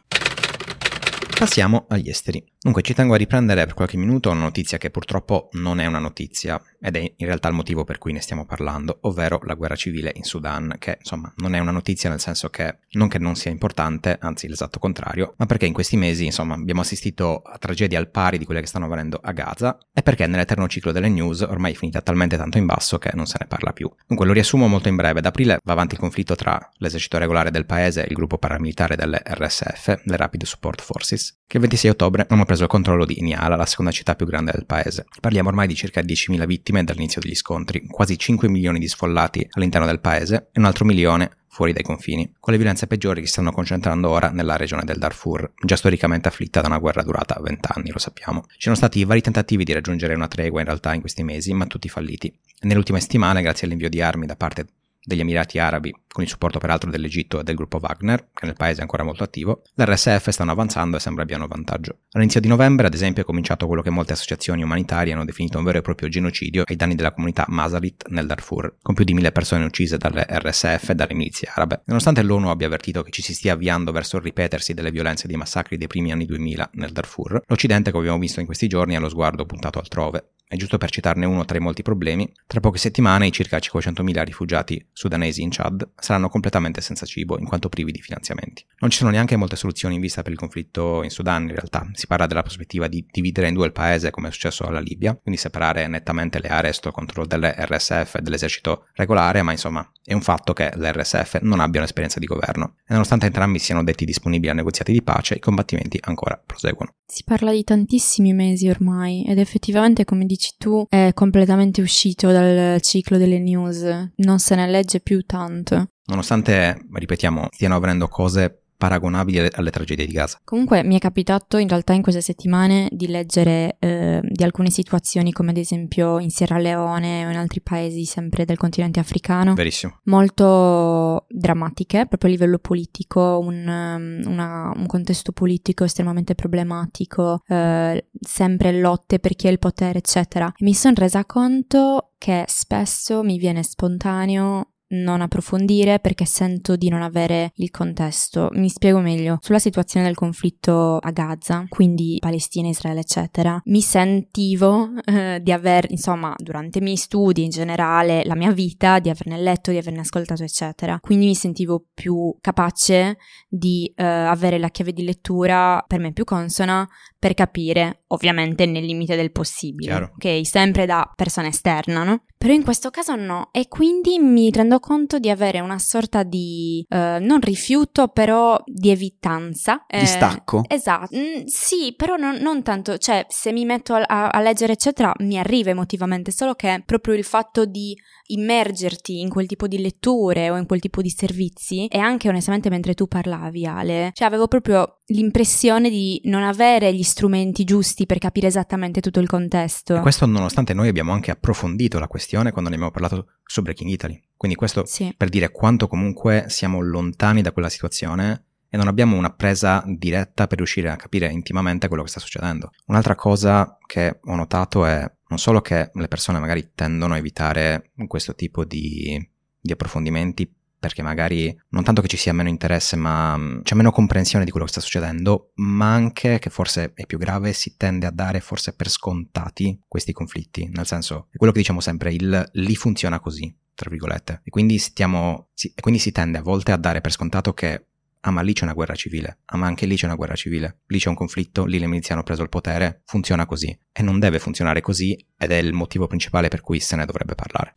Passiamo 1.35 1.85
agli 1.89 2.09
esteri. 2.09 2.54
Dunque 2.65 2.81
ci 2.81 2.95
tengo 2.95 3.13
a 3.13 3.17
riprendere 3.17 3.63
per 3.65 3.75
qualche 3.75 3.95
minuto 3.95 4.31
una 4.31 4.39
notizia 4.39 4.79
che 4.79 4.89
purtroppo 4.89 5.49
non 5.51 5.79
è 5.79 5.85
una 5.85 5.99
notizia 5.99 6.59
ed 6.81 6.95
è 6.95 6.99
in 6.99 7.27
realtà 7.27 7.47
il 7.47 7.53
motivo 7.53 7.83
per 7.83 7.99
cui 7.99 8.11
ne 8.11 8.21
stiamo 8.21 8.43
parlando, 8.47 8.97
ovvero 9.01 9.39
la 9.43 9.53
guerra 9.53 9.75
civile 9.75 10.11
in 10.15 10.23
Sudan, 10.23 10.77
che 10.79 10.97
insomma 10.97 11.31
non 11.37 11.53
è 11.53 11.59
una 11.59 11.69
notizia 11.69 12.09
nel 12.09 12.19
senso 12.19 12.49
che 12.49 12.79
non 12.93 13.07
che 13.07 13.19
non 13.19 13.35
sia 13.35 13.51
importante, 13.51 14.17
anzi 14.19 14.47
l'esatto 14.47 14.79
contrario, 14.79 15.35
ma 15.37 15.45
perché 15.45 15.67
in 15.67 15.73
questi 15.73 15.95
mesi 15.95 16.25
insomma 16.25 16.55
abbiamo 16.55 16.81
assistito 16.81 17.43
a 17.43 17.55
tragedie 17.59 17.99
al 17.99 18.09
pari 18.09 18.39
di 18.39 18.45
quelle 18.45 18.61
che 18.61 18.67
stanno 18.67 18.85
avvenendo 18.85 19.19
a 19.21 19.31
Gaza 19.31 19.77
e 19.93 20.01
perché 20.01 20.25
nell'eterno 20.25 20.67
ciclo 20.67 20.91
delle 20.91 21.09
news 21.09 21.41
ormai 21.41 21.73
è 21.73 21.75
finita 21.75 22.01
talmente 22.01 22.35
tanto 22.35 22.57
in 22.57 22.65
basso 22.65 22.97
che 22.97 23.11
non 23.13 23.27
se 23.27 23.37
ne 23.39 23.45
parla 23.45 23.73
più. 23.73 23.93
Dunque 24.07 24.25
lo 24.25 24.33
riassumo 24.33 24.67
molto 24.67 24.87
in 24.87 24.95
breve, 24.95 25.21
da 25.21 25.29
aprile 25.29 25.59
va 25.63 25.73
avanti 25.73 25.93
il 25.93 25.99
conflitto 25.99 26.33
tra 26.33 26.59
l'esercito 26.77 27.19
regolare 27.19 27.51
del 27.51 27.67
paese 27.67 28.03
e 28.03 28.07
il 28.09 28.15
gruppo 28.15 28.39
paramilitare 28.39 28.95
delle 28.95 29.21
RSF, 29.23 30.01
le 30.03 30.17
Rapid 30.17 30.45
Support 30.45 30.81
Forces, 30.81 31.43
che 31.47 31.57
il 31.57 31.61
26 31.61 31.91
ottobre 31.91 32.25
hanno 32.27 32.45
preso 32.45 32.63
il 32.63 32.69
controllo 32.69 33.05
di 33.05 33.21
Niala, 33.21 33.55
la 33.55 33.65
seconda 33.65 33.91
città 33.91 34.15
più 34.15 34.25
grande 34.25 34.51
del 34.51 34.65
paese. 34.65 35.05
Parliamo 35.21 35.49
ormai 35.49 35.67
di 35.67 35.75
circa 35.75 36.01
10.000 36.01 36.45
vittime 36.45 36.83
dall'inizio 36.83 37.21
degli 37.21 37.35
scontri, 37.35 37.85
quasi 37.87 38.17
5 38.17 38.49
milioni 38.49 38.79
di 38.79 38.87
sfollati 38.87 39.47
all'interno 39.51 39.85
del 39.85 39.99
paese 39.99 40.49
e 40.51 40.59
un 40.59 40.65
altro 40.65 40.85
milione 40.85 41.37
fuori 41.55 41.71
dai 41.71 41.83
confini, 41.83 42.33
con 42.37 42.51
le 42.51 42.59
violenze 42.59 42.85
peggiori 42.85 43.21
che 43.21 43.27
si 43.27 43.33
stanno 43.33 43.53
concentrando 43.53 44.09
ora 44.09 44.29
nella 44.29 44.57
regione 44.57 44.83
del 44.83 44.97
Darfur, 44.97 45.53
già 45.63 45.77
storicamente 45.77 46.27
afflitta 46.27 46.59
da 46.59 46.67
una 46.67 46.79
guerra 46.79 47.01
durata 47.01 47.39
20 47.41 47.69
anni, 47.73 47.91
lo 47.91 47.97
sappiamo. 47.97 48.43
Ci 48.45 48.63
sono 48.63 48.75
stati 48.75 49.05
vari 49.05 49.21
tentativi 49.21 49.63
di 49.63 49.71
raggiungere 49.71 50.15
una 50.15 50.27
tregua 50.27 50.59
in 50.59 50.65
realtà 50.65 50.93
in 50.93 50.99
questi 50.99 51.23
mesi, 51.23 51.53
ma 51.53 51.65
tutti 51.65 51.87
falliti. 51.87 52.37
Nelle 52.61 52.77
ultime 52.77 52.99
settimane, 52.99 53.41
grazie 53.41 53.67
all'invio 53.67 53.87
di 53.87 54.01
armi 54.01 54.25
da 54.25 54.35
parte 54.35 54.67
degli 55.01 55.21
Emirati 55.21 55.57
Arabi, 55.57 55.95
con 56.15 56.23
il 56.23 56.29
supporto 56.29 56.59
peraltro 56.59 56.89
dell'Egitto 56.89 57.41
e 57.41 57.43
del 57.43 57.55
gruppo 57.55 57.77
Wagner, 57.81 58.29
che 58.33 58.45
nel 58.45 58.55
paese 58.55 58.79
è 58.79 58.81
ancora 58.83 59.03
molto 59.03 59.25
attivo, 59.25 59.63
l'RSF 59.73 60.29
stanno 60.29 60.51
avanzando 60.51 60.95
e 60.95 61.01
sembra 61.01 61.23
abbiano 61.23 61.45
vantaggio. 61.45 62.03
All'inizio 62.11 62.39
di 62.39 62.47
novembre, 62.47 62.87
ad 62.87 62.93
esempio, 62.93 63.23
è 63.23 63.25
cominciato 63.25 63.67
quello 63.67 63.81
che 63.81 63.89
molte 63.89 64.13
associazioni 64.13 64.63
umanitarie 64.63 65.11
hanno 65.11 65.25
definito 65.25 65.57
un 65.57 65.65
vero 65.65 65.79
e 65.79 65.81
proprio 65.81 66.07
genocidio 66.07 66.63
ai 66.65 66.77
danni 66.77 66.95
della 66.95 67.11
comunità 67.11 67.43
Masalit 67.49 68.07
nel 68.07 68.27
Darfur, 68.27 68.77
con 68.81 68.95
più 68.95 69.03
di 69.03 69.13
mille 69.13 69.33
persone 69.33 69.65
uccise 69.65 69.97
dalle 69.97 70.25
RSF 70.25 70.91
e 70.91 70.95
dalle 70.95 71.15
milizie 71.15 71.49
arabe. 71.53 71.81
Nonostante 71.87 72.23
l'ONU 72.23 72.47
abbia 72.47 72.67
avvertito 72.67 73.03
che 73.03 73.11
ci 73.11 73.21
si 73.21 73.33
stia 73.33 73.51
avviando 73.51 73.91
verso 73.91 74.15
il 74.15 74.23
ripetersi 74.23 74.73
delle 74.73 74.91
violenze 74.91 75.25
e 75.25 75.27
dei 75.27 75.35
massacri 75.35 75.75
dei 75.75 75.87
primi 75.87 76.13
anni 76.13 76.25
2000 76.25 76.69
nel 76.75 76.93
Darfur, 76.93 77.41
l'Occidente, 77.45 77.91
come 77.91 78.03
abbiamo 78.03 78.21
visto 78.21 78.39
in 78.39 78.45
questi 78.45 78.69
giorni, 78.69 78.95
ha 78.95 79.01
lo 79.01 79.09
sguardo 79.09 79.45
puntato 79.45 79.79
altrove. 79.79 80.29
E 80.47 80.57
giusto 80.57 80.77
per 80.77 80.91
citarne 80.91 81.25
uno 81.25 81.43
tra 81.43 81.57
i 81.57 81.59
molti 81.59 81.81
problemi, 81.81 82.31
tra 82.45 82.59
poche 82.59 82.77
settimane 82.77 83.25
i 83.25 83.31
circa 83.31 83.57
500.000 83.57 84.23
rifugiati 84.23 84.87
sudanesi 84.93 85.41
in 85.41 85.49
Chad 85.49 85.89
saranno 86.05 86.29
completamente 86.29 86.81
senza 86.81 87.05
cibo 87.05 87.37
in 87.39 87.45
quanto 87.45 87.67
privi 87.67 87.91
di 87.91 88.01
finanziamenti. 88.01 88.65
Non 88.79 88.89
ci 88.89 88.97
sono 88.97 89.09
neanche 89.09 89.35
molte 89.35 89.55
soluzioni 89.55 89.95
in 89.95 90.01
vista 90.01 90.21
per 90.21 90.31
il 90.31 90.37
conflitto 90.37 91.03
in 91.03 91.09
Sudan 91.09 91.43
in 91.43 91.53
realtà, 91.53 91.89
si 91.93 92.07
parla 92.07 92.27
della 92.27 92.43
prospettiva 92.43 92.87
di 92.87 93.05
dividere 93.09 93.47
in 93.47 93.53
due 93.53 93.65
il 93.65 93.71
paese 93.71 94.11
come 94.11 94.29
è 94.29 94.31
successo 94.31 94.65
alla 94.65 94.79
Libia, 94.79 95.17
quindi 95.21 95.39
separare 95.39 95.87
nettamente 95.87 96.39
le 96.39 96.49
aree 96.49 96.73
sotto 96.73 96.91
controllo 96.91 97.27
delle 97.27 97.53
RSF 97.57 98.15
e 98.15 98.21
dell'esercito 98.21 98.87
regolare, 98.93 99.41
ma 99.41 99.51
insomma 99.51 99.89
è 100.03 100.13
un 100.13 100.21
fatto 100.21 100.53
che 100.53 100.71
le 100.75 100.91
RSF 100.91 101.39
non 101.41 101.59
abbiano 101.59 101.85
esperienza 101.85 102.19
di 102.19 102.25
governo 102.25 102.75
e 102.85 102.93
nonostante 102.93 103.25
entrambi 103.25 103.59
siano 103.59 103.83
detti 103.83 104.05
disponibili 104.05 104.51
a 104.51 104.53
negoziati 104.53 104.91
di 104.91 105.01
pace, 105.01 105.35
i 105.35 105.39
combattimenti 105.39 105.97
ancora 106.01 106.41
proseguono. 106.43 106.93
Si 107.07 107.23
parla 107.23 107.51
di 107.51 107.63
tantissimi 107.63 108.33
mesi 108.33 108.67
ormai 108.67 109.25
ed 109.25 109.39
effettivamente, 109.39 110.05
come 110.05 110.25
dici 110.25 110.53
tu, 110.57 110.85
è 110.89 111.11
completamente 111.13 111.81
uscito 111.81 112.31
dal 112.31 112.81
ciclo 112.81 113.17
delle 113.17 113.39
news. 113.39 114.11
Non 114.15 114.39
se 114.39 114.55
ne 114.55 114.67
legge 114.67 114.99
più 114.99 115.21
tanto. 115.23 115.89
Nonostante, 116.05 116.85
ripetiamo, 116.93 117.47
stiano 117.51 117.75
avvenendo 117.75 118.07
cose 118.07 118.59
paragonabili 118.77 119.39
alle, 119.39 119.51
alle 119.53 119.69
tragedie 119.71 120.05
di 120.05 120.11
Gaza. 120.11 120.39
Comunque 120.43 120.83
mi 120.83 120.95
è 120.95 120.99
capitato 120.99 121.57
in 121.57 121.67
realtà 121.67 121.93
in 121.93 122.01
queste 122.01 122.21
settimane 122.21 122.89
di 122.91 123.07
leggere 123.07 123.77
eh, 123.79 124.19
di 124.21 124.43
alcune 124.43 124.69
situazioni 124.69 125.31
come 125.31 125.51
ad 125.51 125.57
esempio 125.57 126.19
in 126.19 126.29
Sierra 126.29 126.57
Leone 126.57 127.25
o 127.25 127.29
in 127.29 127.37
altri 127.37 127.61
paesi 127.61 128.03
sempre 128.03 128.43
del 128.43 128.57
continente 128.57 128.99
africano 128.99 129.53
Verissimo. 129.53 129.99
molto 130.03 131.25
drammatiche 131.29 132.05
proprio 132.05 132.29
a 132.29 132.33
livello 132.33 132.59
politico, 132.59 133.39
un, 133.39 133.65
um, 133.65 134.31
una- 134.31 134.71
un 134.75 134.85
contesto 134.87 135.31
politico 135.31 135.85
estremamente 135.85 136.35
problematico, 136.35 137.41
eh, 137.47 138.07
sempre 138.19 138.77
lotte 138.77 139.19
per 139.19 139.35
chi 139.35 139.47
ha 139.47 139.51
il 139.51 139.59
potere 139.59 139.99
eccetera. 139.99 140.47
E 140.47 140.63
mi 140.63 140.73
sono 140.73 140.95
resa 140.97 141.25
conto 141.25 142.11
che 142.17 142.43
spesso 142.47 143.23
mi 143.23 143.37
viene 143.37 143.63
spontaneo 143.63 144.71
non 144.87 145.21
approfondire 145.21 145.99
perché 145.99 146.25
sento 146.25 146.75
di 146.75 146.89
non 146.89 147.01
avere 147.01 147.51
il 147.55 147.71
contesto. 147.71 148.49
Mi 148.53 148.69
spiego 148.69 148.99
meglio. 148.99 149.37
Sulla 149.41 149.59
situazione 149.59 150.05
del 150.05 150.15
conflitto 150.15 150.97
a 150.97 151.11
Gaza, 151.11 151.65
quindi 151.69 152.17
Palestina, 152.19 152.67
Israele, 152.67 152.99
eccetera, 153.01 153.59
mi 153.65 153.81
sentivo 153.81 154.89
eh, 155.05 155.39
di 155.41 155.51
aver, 155.51 155.85
insomma, 155.89 156.33
durante 156.37 156.79
i 156.79 156.81
miei 156.81 156.97
studi 156.97 157.43
in 157.43 157.49
generale, 157.49 158.23
la 158.25 158.35
mia 158.35 158.51
vita, 158.51 158.99
di 158.99 159.09
averne 159.09 159.37
letto, 159.37 159.71
di 159.71 159.77
averne 159.77 160.01
ascoltato, 160.01 160.43
eccetera. 160.43 160.99
Quindi 160.99 161.25
mi 161.25 161.35
sentivo 161.35 161.85
più 161.93 162.35
capace 162.41 163.17
di 163.47 163.91
eh, 163.95 164.03
avere 164.03 164.59
la 164.59 164.69
chiave 164.69 164.93
di 164.93 165.03
lettura 165.03 165.83
per 165.87 165.99
me 165.99 166.13
più 166.13 166.23
consona 166.23 166.87
per 167.17 167.33
capire, 167.33 168.03
ovviamente 168.07 168.65
nel 168.65 168.85
limite 168.85 169.15
del 169.15 169.31
possibile. 169.31 169.89
Chiaro. 169.89 170.11
Ok, 170.13 170.45
sempre 170.45 170.85
da 170.85 171.11
persona 171.15 171.47
esterna, 171.47 172.03
no? 172.03 172.25
Però 172.37 172.53
in 172.53 172.63
questo 172.63 172.91
caso 172.91 173.15
no, 173.15 173.49
e 173.51 173.67
quindi 173.67 174.19
mi 174.19 174.51
rendo 174.51 174.74
conto 174.79 175.19
di 175.19 175.29
avere 175.29 175.59
una 175.59 175.79
sorta 175.79 176.23
di 176.23 176.85
eh, 176.87 177.17
non 177.21 177.39
rifiuto, 177.41 178.07
però 178.07 178.61
di 178.65 178.89
evitanza. 178.91 179.85
eh, 179.87 179.99
Distacco? 179.99 180.63
Esatto, 180.67 181.15
Mm, 181.15 181.45
sì, 181.45 181.93
però 181.95 182.15
non, 182.15 182.35
non 182.37 182.63
tanto, 182.63 182.97
cioè 182.97 183.25
se 183.29 183.51
mi 183.51 183.65
metto 183.65 183.93
a, 183.93 184.03
a- 184.07 184.29
a 184.29 184.41
leggere 184.41 184.73
eccetera 184.73 185.13
mi 185.19 185.37
arriva 185.37 185.69
emotivamente, 185.69 186.31
solo 186.31 186.53
che 186.55 186.81
proprio 186.85 187.13
il 187.13 187.23
fatto 187.23 187.65
di 187.65 187.95
immergerti 188.27 189.19
in 189.21 189.29
quel 189.29 189.45
tipo 189.45 189.67
di 189.67 189.79
letture 189.79 190.49
o 190.49 190.57
in 190.57 190.65
quel 190.65 190.79
tipo 190.79 191.01
di 191.01 191.09
servizi 191.09 191.85
e 191.87 191.97
anche 191.99 192.27
onestamente 192.29 192.69
mentre 192.69 192.93
tu 192.93 193.07
parlavi 193.07 193.65
Ale, 193.65 194.09
cioè 194.13 194.27
avevo 194.27 194.47
proprio 194.47 194.99
l'impressione 195.07 195.89
di 195.89 196.19
non 196.25 196.43
avere 196.43 196.93
gli 196.93 197.03
strumenti 197.03 197.63
giusti 197.63 198.05
per 198.05 198.17
capire 198.17 198.47
esattamente 198.47 199.01
tutto 199.01 199.19
il 199.19 199.27
contesto. 199.27 199.95
E 199.95 199.99
questo 199.99 200.25
nonostante 200.25 200.73
noi 200.73 200.87
abbiamo 200.87 201.11
anche 201.11 201.31
approfondito 201.31 201.99
la 201.99 202.07
questione 202.07 202.51
quando 202.51 202.69
ne 202.69 202.75
abbiamo 202.75 202.91
parlato 202.93 203.34
su 203.45 203.61
Breaking 203.61 203.89
Italy. 203.89 204.21
Quindi 204.35 204.57
questo 204.57 204.85
Sì. 204.85 205.13
per 205.15 205.29
dire 205.29 205.51
quanto 205.51 205.87
comunque 205.87 206.45
siamo 206.47 206.81
lontani 206.81 207.41
da 207.41 207.51
quella 207.51 207.69
situazione 207.69 208.43
e 208.69 208.77
non 208.77 208.87
abbiamo 208.87 209.15
una 209.15 209.31
presa 209.31 209.83
diretta 209.87 210.47
per 210.47 210.57
riuscire 210.57 210.89
a 210.89 210.95
capire 210.97 211.31
intimamente 211.31 211.87
quello 211.87 212.03
che 212.03 212.09
sta 212.09 212.19
succedendo. 212.19 212.71
Un'altra 212.87 213.15
cosa 213.15 213.77
che 213.85 214.19
ho 214.21 214.35
notato 214.35 214.85
è 214.85 215.09
non 215.27 215.39
solo 215.39 215.61
che 215.61 215.91
le 215.93 216.07
persone 216.07 216.39
magari 216.39 216.71
tendono 216.75 217.13
a 217.13 217.17
evitare 217.17 217.91
questo 218.07 218.35
tipo 218.35 218.65
di, 218.65 219.17
di 219.59 219.71
approfondimenti 219.71 220.51
perché 220.77 221.01
magari 221.01 221.55
non 221.69 221.83
tanto 221.83 222.01
che 222.01 222.07
ci 222.07 222.17
sia 222.17 222.33
meno 222.33 222.49
interesse, 222.49 222.95
ma 222.95 223.37
mm, 223.37 223.61
c'è 223.61 223.75
meno 223.75 223.91
comprensione 223.91 224.45
di 224.45 224.51
quello 224.51 224.65
che 224.65 224.71
sta 224.71 224.81
succedendo, 224.81 225.51
ma 225.55 225.93
anche 225.93 226.39
che 226.39 226.49
forse 226.49 226.93
è 226.93 227.05
più 227.05 227.17
grave, 227.17 227.53
si 227.53 227.75
tende 227.77 228.05
a 228.05 228.11
dare 228.11 228.39
forse 228.39 228.73
per 228.73 228.89
scontati 228.89 229.81
questi 229.87 230.11
conflitti, 230.13 230.69
nel 230.71 230.85
senso, 230.85 231.27
è 231.31 231.37
quello 231.37 231.51
che 231.51 231.59
diciamo 231.59 231.79
sempre, 231.79 232.13
il 232.13 232.49
lì 232.53 232.75
funziona 232.75 233.19
così, 233.19 233.53
tra 233.73 233.89
virgolette, 233.89 234.41
e 234.43 234.49
quindi, 234.49 234.77
stiamo, 234.77 235.49
si, 235.53 235.71
e 235.75 235.81
quindi 235.81 235.99
si 235.99 236.11
tende 236.11 236.37
a 236.37 236.41
volte 236.41 236.71
a 236.71 236.77
dare 236.77 237.01
per 237.01 237.11
scontato 237.11 237.53
che 237.53 237.85
ah 238.27 238.31
ma 238.31 238.41
lì 238.41 238.53
c'è 238.53 238.63
una 238.63 238.73
guerra 238.73 238.95
civile, 238.95 239.39
ah 239.45 239.57
ma 239.57 239.67
anche 239.67 239.85
lì 239.85 239.95
c'è 239.95 240.05
una 240.05 240.15
guerra 240.15 240.33
civile, 240.33 240.79
lì 240.87 240.97
c'è 240.97 241.09
un 241.09 241.15
conflitto, 241.15 241.65
lì 241.65 241.77
le 241.77 241.85
milizie 241.85 242.15
hanno 242.15 242.23
preso 242.23 242.41
il 242.41 242.49
potere, 242.49 243.01
funziona 243.05 243.45
così. 243.45 243.77
E 243.91 244.01
non 244.01 244.19
deve 244.19 244.39
funzionare 244.39 244.81
così 244.81 245.15
ed 245.37 245.51
è 245.51 245.57
il 245.57 245.73
motivo 245.73 246.07
principale 246.07 246.47
per 246.47 246.61
cui 246.61 246.79
se 246.79 246.95
ne 246.95 247.05
dovrebbe 247.05 247.35
parlare. 247.35 247.75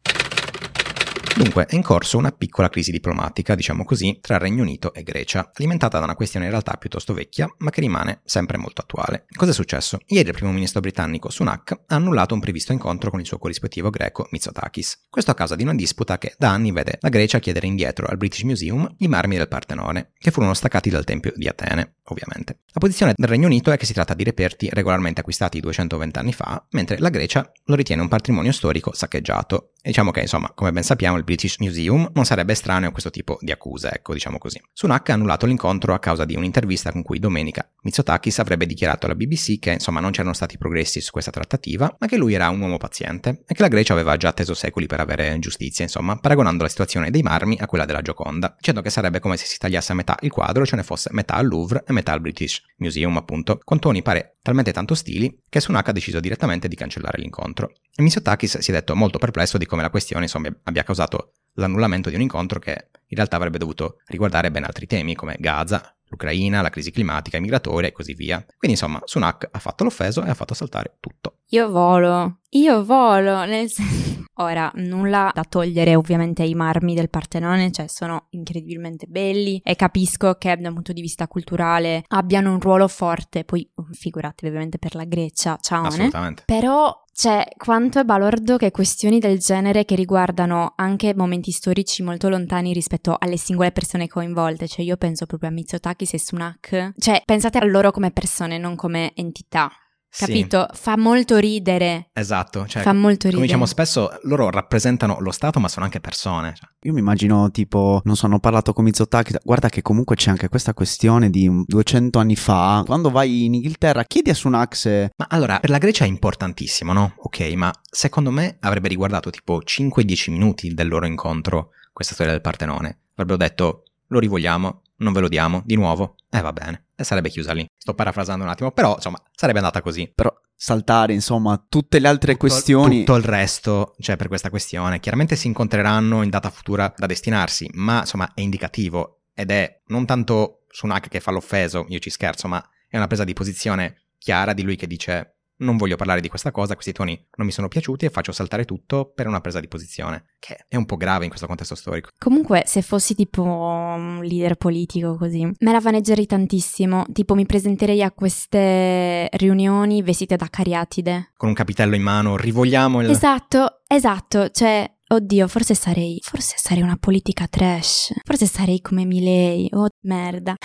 Dunque, 1.39 1.67
è 1.67 1.77
in 1.77 1.83
corso 1.83 2.19
una 2.19 2.33
piccola 2.33 2.69
crisi 2.69 2.91
diplomatica, 2.91 3.55
diciamo 3.55 3.85
così, 3.85 4.19
tra 4.21 4.39
Regno 4.39 4.63
Unito 4.63 4.93
e 4.93 5.05
Grecia, 5.05 5.53
alimentata 5.55 5.99
da 5.99 6.05
una 6.05 6.17
questione 6.17 6.47
in 6.47 6.51
realtà 6.51 6.77
piuttosto 6.77 7.15
vecchia, 7.15 7.49
ma 7.59 7.71
che 7.71 7.81
rimane 7.81 8.23
sempre 8.25 8.57
molto 8.57 8.81
attuale. 8.81 9.25
Cosa 9.37 9.53
è 9.53 9.55
successo? 9.55 10.01
Ieri 10.09 10.31
il 10.31 10.35
primo 10.35 10.51
ministro 10.51 10.81
britannico 10.81 11.31
Sunak 11.31 11.71
ha 11.87 11.95
annullato 11.95 12.35
un 12.35 12.41
previsto 12.41 12.73
incontro 12.73 13.11
con 13.11 13.21
il 13.21 13.27
suo 13.27 13.39
corrispettivo 13.39 13.89
greco 13.89 14.27
Mitsotakis. 14.33 15.07
Questo 15.09 15.31
a 15.31 15.35
causa 15.35 15.55
di 15.55 15.63
una 15.63 15.77
disputa 15.77 16.19
che 16.19 16.35
da 16.37 16.51
anni 16.51 16.73
vede 16.73 16.99
la 17.01 17.09
Grecia 17.09 17.39
chiedere 17.39 17.69
indietro 17.69 18.07
al 18.09 18.17
British 18.17 18.43
Museum 18.43 18.93
i 18.99 19.07
marmi 19.07 19.37
del 19.37 19.47
Partenone, 19.47 20.11
che 20.19 20.33
furono 20.33 20.55
staccati 20.55 20.91
dal 20.91 21.05
Tempio 21.05 21.33
di 21.37 21.47
Atene, 21.47 21.99
ovviamente. 22.07 22.63
La 22.73 22.81
posizione 22.81 23.15
del 23.17 23.29
Regno 23.29 23.47
Unito 23.47 23.71
è 23.71 23.77
che 23.77 23.87
si 23.87 23.93
tratta 23.93 24.15
di 24.15 24.25
reperti 24.25 24.69
regolarmente 24.73 25.21
acquistati 25.21 25.61
220 25.61 26.19
anni 26.19 26.33
fa, 26.33 26.67
mentre 26.71 26.99
la 26.99 27.11
Grecia 27.11 27.49
lo 27.67 27.77
ritiene 27.77 28.03
un 28.03 28.09
patrimonio 28.09 28.51
storico 28.51 28.93
saccheggiato. 28.93 29.75
Diciamo 29.81 30.11
che, 30.11 30.21
insomma, 30.21 30.51
come 30.55 30.73
ben 30.73 30.83
sappiamo, 30.83 31.17
il 31.17 31.25
British 31.25 31.59
Museum 31.59 32.11
non 32.13 32.25
sarebbe 32.25 32.53
estraneo 32.53 32.89
a 32.89 32.93
questo 32.93 33.11
tipo 33.11 33.39
di 33.41 33.53
accuse, 33.53 33.91
ecco, 33.93 34.13
diciamo 34.13 34.39
così. 34.39 34.61
Sunak 34.73 35.09
ha 35.11 35.15
annullato 35.15 35.47
l'incontro 35.47 35.95
a 35.95 35.99
causa 35.99 36.25
di 36.25 36.35
un'intervista 36.35 36.91
con 36.91 37.03
cui 37.03 37.19
domenica 37.19 37.69
Mitsotakis 37.83 38.39
avrebbe 38.41 38.67
dichiarato 38.67 39.07
alla 39.07 39.15
BBC 39.15 39.59
che 39.59 39.73
insomma 39.73 40.01
non 40.01 40.11
c'erano 40.11 40.35
stati 40.35 40.59
progressi 40.59 41.01
su 41.01 41.11
questa 41.11 41.31
trattativa, 41.31 41.95
ma 41.99 42.07
che 42.07 42.17
lui 42.17 42.35
era 42.35 42.49
un 42.51 42.61
uomo 42.61 42.77
paziente 42.77 43.45
e 43.47 43.55
che 43.55 43.63
la 43.63 43.69
Grecia 43.69 43.93
aveva 43.93 44.17
già 44.17 44.29
atteso 44.29 44.53
secoli 44.53 44.87
per 44.87 45.01
avere 45.01 45.39
giustizia, 45.39 45.85
insomma, 45.85 46.17
paragonando 46.17 46.65
la 46.65 46.69
situazione 46.69 47.11
dei 47.11 47.23
marmi 47.23 47.57
a 47.61 47.67
quella 47.67 47.85
della 47.85 48.03
Gioconda, 48.03 48.55
dicendo 48.57 48.83
che 48.83 48.91
sarebbe 48.91 49.21
come 49.21 49.37
se 49.37 49.47
si 49.47 49.59
tagliasse 49.59 49.93
a 49.93 49.95
metà 49.95 50.17
il 50.21 50.31
quadro 50.31 50.67
ce 50.67 50.77
ne 50.77 50.83
fosse 50.83 51.11
metà 51.13 51.35
al 51.35 51.47
Louvre 51.47 51.85
e 51.87 51.93
metà 51.93 52.13
al 52.13 52.21
British 52.21 52.63
Museum, 52.79 53.17
appunto, 53.17 53.61
con 53.63 53.79
toni 53.79 54.03
pare 54.03 54.39
talmente 54.43 54.73
tanto 54.73 54.95
stili 54.95 55.43
che 55.49 55.61
Sunak 55.61 55.89
ha 55.89 55.93
deciso 55.93 56.21
direttamente 56.21 56.69
di 56.69 56.77
cancellare 56.77 57.19
l'incontro. 57.21 57.73
E 57.95 58.03
Mitsotakis 58.03 58.59
si 58.59 58.71
è 58.71 58.75
detto 58.75 58.95
molto 58.95 59.19
perplesso 59.19 59.59
di 59.59 59.67
come 59.67 59.78
la 59.83 59.91
questione, 59.91 60.25
insomma, 60.25 60.49
abbia 60.65 60.83
causato 60.83 61.33
l'annullamento 61.55 62.09
di 62.09 62.15
un 62.15 62.23
incontro 62.23 62.59
che 62.59 62.89
in 63.07 63.17
realtà 63.17 63.37
avrebbe 63.37 63.59
dovuto 63.59 63.99
riguardare 64.07 64.51
ben 64.51 64.65
altri 64.65 64.87
temi 64.87 65.15
come 65.15 65.37
Gaza, 65.39 65.95
l'Ucraina, 66.09 66.63
la 66.63 66.71
crisi 66.71 66.91
climatica, 66.91 67.37
i 67.37 67.41
migratori 67.41 67.87
e 67.87 67.93
così 67.93 68.15
via. 68.15 68.39
Quindi 68.57 68.79
insomma 68.79 69.01
Sunak 69.05 69.49
ha 69.51 69.59
fatto 69.59 69.85
l'offeso 69.85 70.25
e 70.25 70.31
ha 70.31 70.35
fatto 70.35 70.55
saltare 70.55 70.97
tutto. 71.01 71.38
Io 71.51 71.71
volo, 71.71 72.41
io 72.51 72.85
volo, 72.85 73.45
nel 73.45 73.71
senso... 73.71 74.17
Ora, 74.41 74.71
nulla 74.75 75.33
da 75.35 75.43
togliere 75.43 75.97
ovviamente 75.97 76.43
ai 76.43 76.55
marmi 76.55 76.95
del 76.95 77.11
Partenone, 77.11 77.73
cioè 77.73 77.89
sono 77.89 78.27
incredibilmente 78.31 79.07
belli 79.09 79.61
e 79.65 79.75
capisco 79.75 80.35
che 80.35 80.57
da 80.57 80.69
un 80.69 80.75
punto 80.75 80.93
di 80.93 81.01
vista 81.01 81.27
culturale 81.27 82.05
abbiano 82.07 82.53
un 82.53 82.61
ruolo 82.61 82.87
forte, 82.87 83.45
poi 83.45 83.69
figuratevi 83.91 84.47
ovviamente 84.47 84.79
per 84.79 84.95
la 84.95 85.03
Grecia, 85.03 85.59
ciao. 85.61 85.87
Assolutamente. 85.87 86.45
Però 86.47 87.05
cioè, 87.13 87.49
quanto 87.57 87.99
è 87.99 88.05
balordo 88.05 88.59
che 88.59 88.71
questioni 88.71 89.19
del 89.19 89.41
genere 89.41 89.85
che 89.85 89.97
riguardano 89.97 90.75
anche 90.77 91.17
momenti 91.17 91.51
storici 91.51 92.05
molto 92.05 92.29
lontani 92.29 92.73
rispetto 92.73 93.17
alle 93.19 93.37
singole 93.37 93.73
persone 93.73 94.07
coinvolte, 94.07 94.69
cioè 94.69 94.85
io 94.85 94.97
penso 94.97 95.27
proprio 95.27 95.49
a 95.49 95.53
Mitsotakis 95.53 96.15
e 96.15 96.19
Sunak, 96.21 96.93
cioè 96.97 97.21
pensate 97.25 97.59
a 97.59 97.65
loro 97.65 97.91
come 97.91 98.13
persone, 98.13 98.57
non 98.57 98.77
come 98.77 99.11
entità. 99.17 99.69
Capito? 100.19 100.67
Sì. 100.73 100.81
Fa 100.81 100.97
molto 100.97 101.37
ridere. 101.37 102.09
Esatto. 102.13 102.67
Cioè, 102.67 102.83
Fa 102.83 102.93
molto 102.93 103.29
ridere. 103.29 103.35
Come 103.35 103.47
diciamo 103.47 103.67
spesso, 103.67 104.11
loro 104.23 104.51
rappresentano 104.51 105.19
lo 105.21 105.31
Stato, 105.31 105.61
ma 105.61 105.69
sono 105.69 105.85
anche 105.85 106.01
persone. 106.01 106.55
Cioè. 106.57 106.69
Io 106.83 106.93
mi 106.93 106.99
immagino, 106.99 107.51
tipo, 107.51 108.01
non 108.05 108.17
so, 108.17 108.27
hanno 108.27 108.41
parlato 108.41 108.73
con 108.73 108.85
Mizotaki. 108.85 109.37
Guarda 109.45 109.69
che 109.69 109.83
comunque 109.83 110.17
c'è 110.17 110.31
anche 110.31 110.49
questa 110.49 110.75
questione 110.75 111.31
di 111.31 111.49
200 111.67 112.19
anni 112.19 112.37
fa. 112.37 112.83
Quando 112.85 113.11
vai 113.11 113.45
in 113.45 113.55
Inghilterra, 113.55 114.05
chiedi 114.05 114.31
a 114.31 114.35
Sunak 114.35 114.75
se. 114.75 115.13
Ma 115.17 115.27
allora, 115.29 115.61
per 115.61 115.71
la 115.71 115.79
Grecia 115.79 116.05
è 116.05 116.09
importantissimo, 116.09 116.93
no? 116.93 117.15
Ok, 117.19 117.41
ma 117.55 117.73
secondo 117.89 118.31
me 118.31 118.57
avrebbe 118.61 118.89
riguardato 118.89 119.31
tipo 119.31 119.61
5-10 119.65 120.31
minuti 120.33 120.75
del 120.75 120.89
loro 120.89 121.07
incontro 121.07 121.71
questa 121.93 122.15
storia 122.15 122.33
del 122.33 122.41
Partenone. 122.41 122.99
Avrebbero 123.13 123.37
detto, 123.37 123.83
lo 124.09 124.19
rivogliamo, 124.19 124.83
non 124.97 125.13
ve 125.13 125.21
lo 125.21 125.29
diamo, 125.29 125.63
di 125.65 125.77
nuovo. 125.77 126.17
Eh, 126.31 126.41
va 126.41 126.53
bene 126.53 126.83
e 126.83 126.88
sarebbe 127.05 127.29
chiusa 127.29 127.53
lì. 127.53 127.67
Sto 127.77 127.95
parafrasando 127.95 128.45
un 128.45 128.51
attimo, 128.51 128.71
però 128.73 128.95
insomma 128.95 129.21
sarebbe 129.35 129.59
andata 129.59 129.83
così. 129.83 130.11
Però 130.15 130.33
saltare 130.55 131.13
insomma 131.13 131.65
tutte 131.69 131.99
le 131.99 132.09
altre 132.09 132.33
tutto, 132.33 132.47
questioni. 132.47 132.99
Tutto 132.99 133.17
il 133.17 133.25
resto, 133.25 133.95
cioè 134.01 134.17
per 134.17 134.29
questa 134.29 134.51
questione, 134.51 135.01
chiaramente 135.01 135.37
si 135.37 135.47
incontreranno 135.47 136.23
in 136.23 136.31
data 136.31 136.51
futura 136.51 136.93
da 136.97 137.07
destinarsi, 137.07 137.71
ma 137.75 138.01
insomma 138.01 138.33
è 138.35 138.41
indicativo 138.41 139.21
ed 139.35 139.51
è 139.51 139.83
non 139.87 140.05
tanto 140.05 140.65
Sunak 140.71 141.09
che 141.09 141.21
fa 141.21 141.31
l'offeso, 141.31 141.87
io 141.89 141.99
ci 141.99 142.11
scherzo, 142.11 142.49
ma 142.49 142.63
è 142.89 142.97
una 142.97 143.07
presa 143.07 143.25
di 143.25 143.33
posizione 143.33 144.09
chiara 144.19 144.53
di 144.53 144.63
lui 144.63 144.77
che 144.77 144.87
dice 144.87 145.38
non 145.59 145.77
voglio 145.77 145.97
parlare 145.97 146.21
di 146.21 146.29
questa 146.29 146.51
cosa, 146.51 146.75
questi 146.75 146.93
toni 146.93 147.19
non 147.37 147.47
mi 147.47 147.53
sono 147.53 147.69
piaciuti 147.69 148.05
e 148.05 148.11
faccio 148.11 148.33
saltare 148.33 148.65
tutto 148.65 149.11
per 149.15 149.27
una 149.27 149.41
presa 149.41 149.61
di 149.61 149.69
posizione, 149.69 150.27
che 150.39 150.65
è 150.69 150.77
un 150.77 150.87
po' 150.87 150.97
grave 150.97 151.25
in 151.25 151.31
questo 151.31 151.47
contesto 151.47 151.75
storico. 151.75 152.11
Comunque, 152.19 152.65
se 152.67 152.83
fossi 152.83 153.15
tipo 153.15 153.43
un 153.43 154.21
leader 154.23 154.57
politico 154.57 155.17
così, 155.17 155.45
me 155.45 155.73
la 155.73 155.81
vaneggerei 155.81 156.27
tantissimo, 156.27 157.07
tipo 157.13 157.35
mi 157.35 157.47
presenterei 157.47 158.03
a 158.03 158.11
queste 158.11 159.29
riunioni 159.33 160.03
vestite 160.03 160.37
da 160.37 160.49
cariatide. 160.49 161.33
Con 161.37 161.49
un 161.49 161.55
capitello 161.55 161.95
in 161.95 162.03
mano, 162.03 162.37
rivogliamo 162.37 163.01
il... 163.01 163.11
Esatto, 163.11 163.81
esatto, 163.87 164.51
cioè 164.51 164.91
Oddio, 165.11 165.49
forse 165.49 165.75
sarei. 165.75 166.19
Forse 166.23 166.57
sarei 166.59 166.83
una 166.83 166.99
politica 167.01 167.47
trash. 167.47 168.13
Forse 168.25 168.45
sarei 168.45 168.83
come 168.83 169.07
Milei. 169.07 169.67
Oh, 169.73 169.89
merda. 170.03 170.57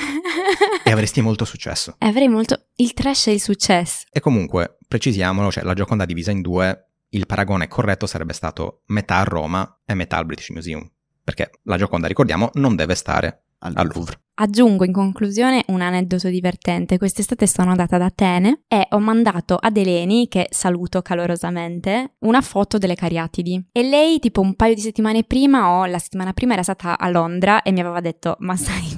e 0.83 0.91
avresti 0.91 1.21
molto 1.21 1.45
successo. 1.45 1.95
E 1.97 2.07
avrei 2.07 2.27
molto. 2.27 2.65
Il 2.75 2.93
trash 2.93 3.27
e 3.27 3.33
il 3.33 3.41
successo. 3.41 4.05
E 4.11 4.19
comunque, 4.19 4.79
precisiamolo, 4.93 5.49
cioè 5.49 5.63
la 5.63 5.73
Gioconda 5.73 6.05
divisa 6.05 6.29
in 6.29 6.41
due. 6.41 6.89
Il 7.09 7.25
paragone 7.25 7.67
corretto 7.67 8.05
sarebbe 8.05 8.33
stato 8.33 8.81
metà 8.87 9.17
a 9.17 9.23
Roma 9.23 9.79
e 9.85 9.95
metà 9.95 10.17
al 10.17 10.25
British 10.25 10.49
Museum. 10.49 10.87
Perché 11.23 11.49
la 11.63 11.77
Gioconda, 11.77 12.07
ricordiamo, 12.07 12.51
non 12.53 12.75
deve 12.75 12.93
stare 12.93 13.45
al 13.59 13.89
Louvre. 13.91 14.19
Aggiungo 14.35 14.83
in 14.83 14.91
conclusione 14.91 15.63
un 15.67 15.81
aneddoto 15.81 16.27
divertente. 16.27 16.97
Quest'estate 16.97 17.47
sono 17.47 17.71
andata 17.71 17.95
ad 17.95 18.01
Atene 18.01 18.63
e 18.67 18.87
ho 18.89 18.99
mandato 18.99 19.55
ad 19.55 19.77
Eleni, 19.77 20.27
che 20.27 20.47
saluto 20.49 21.01
calorosamente, 21.01 22.15
una 22.19 22.41
foto 22.41 22.77
delle 22.77 22.95
Cariatidi. 22.95 23.69
E 23.71 23.83
lei, 23.83 24.19
tipo 24.19 24.41
un 24.41 24.55
paio 24.55 24.75
di 24.75 24.81
settimane 24.81 25.23
prima, 25.23 25.71
o 25.71 25.85
la 25.85 25.99
settimana 25.99 26.33
prima, 26.33 26.53
era 26.53 26.63
stata 26.63 26.99
a 26.99 27.09
Londra 27.09 27.61
e 27.61 27.71
mi 27.71 27.79
aveva 27.79 28.01
detto: 28.01 28.35
Ma 28.39 28.55
sai 28.55 28.92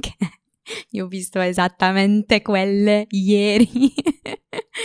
io 0.91 1.05
ho 1.05 1.07
visto 1.07 1.39
esattamente 1.39 2.41
quelle 2.41 3.05
ieri. 3.09 3.93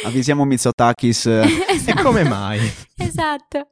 Avvisiamo 0.05 0.45
Mitsotakis. 0.45 1.27
esatto. 1.69 2.01
E 2.01 2.03
come 2.03 2.25
mai? 2.25 2.61
esatto. 2.97 3.71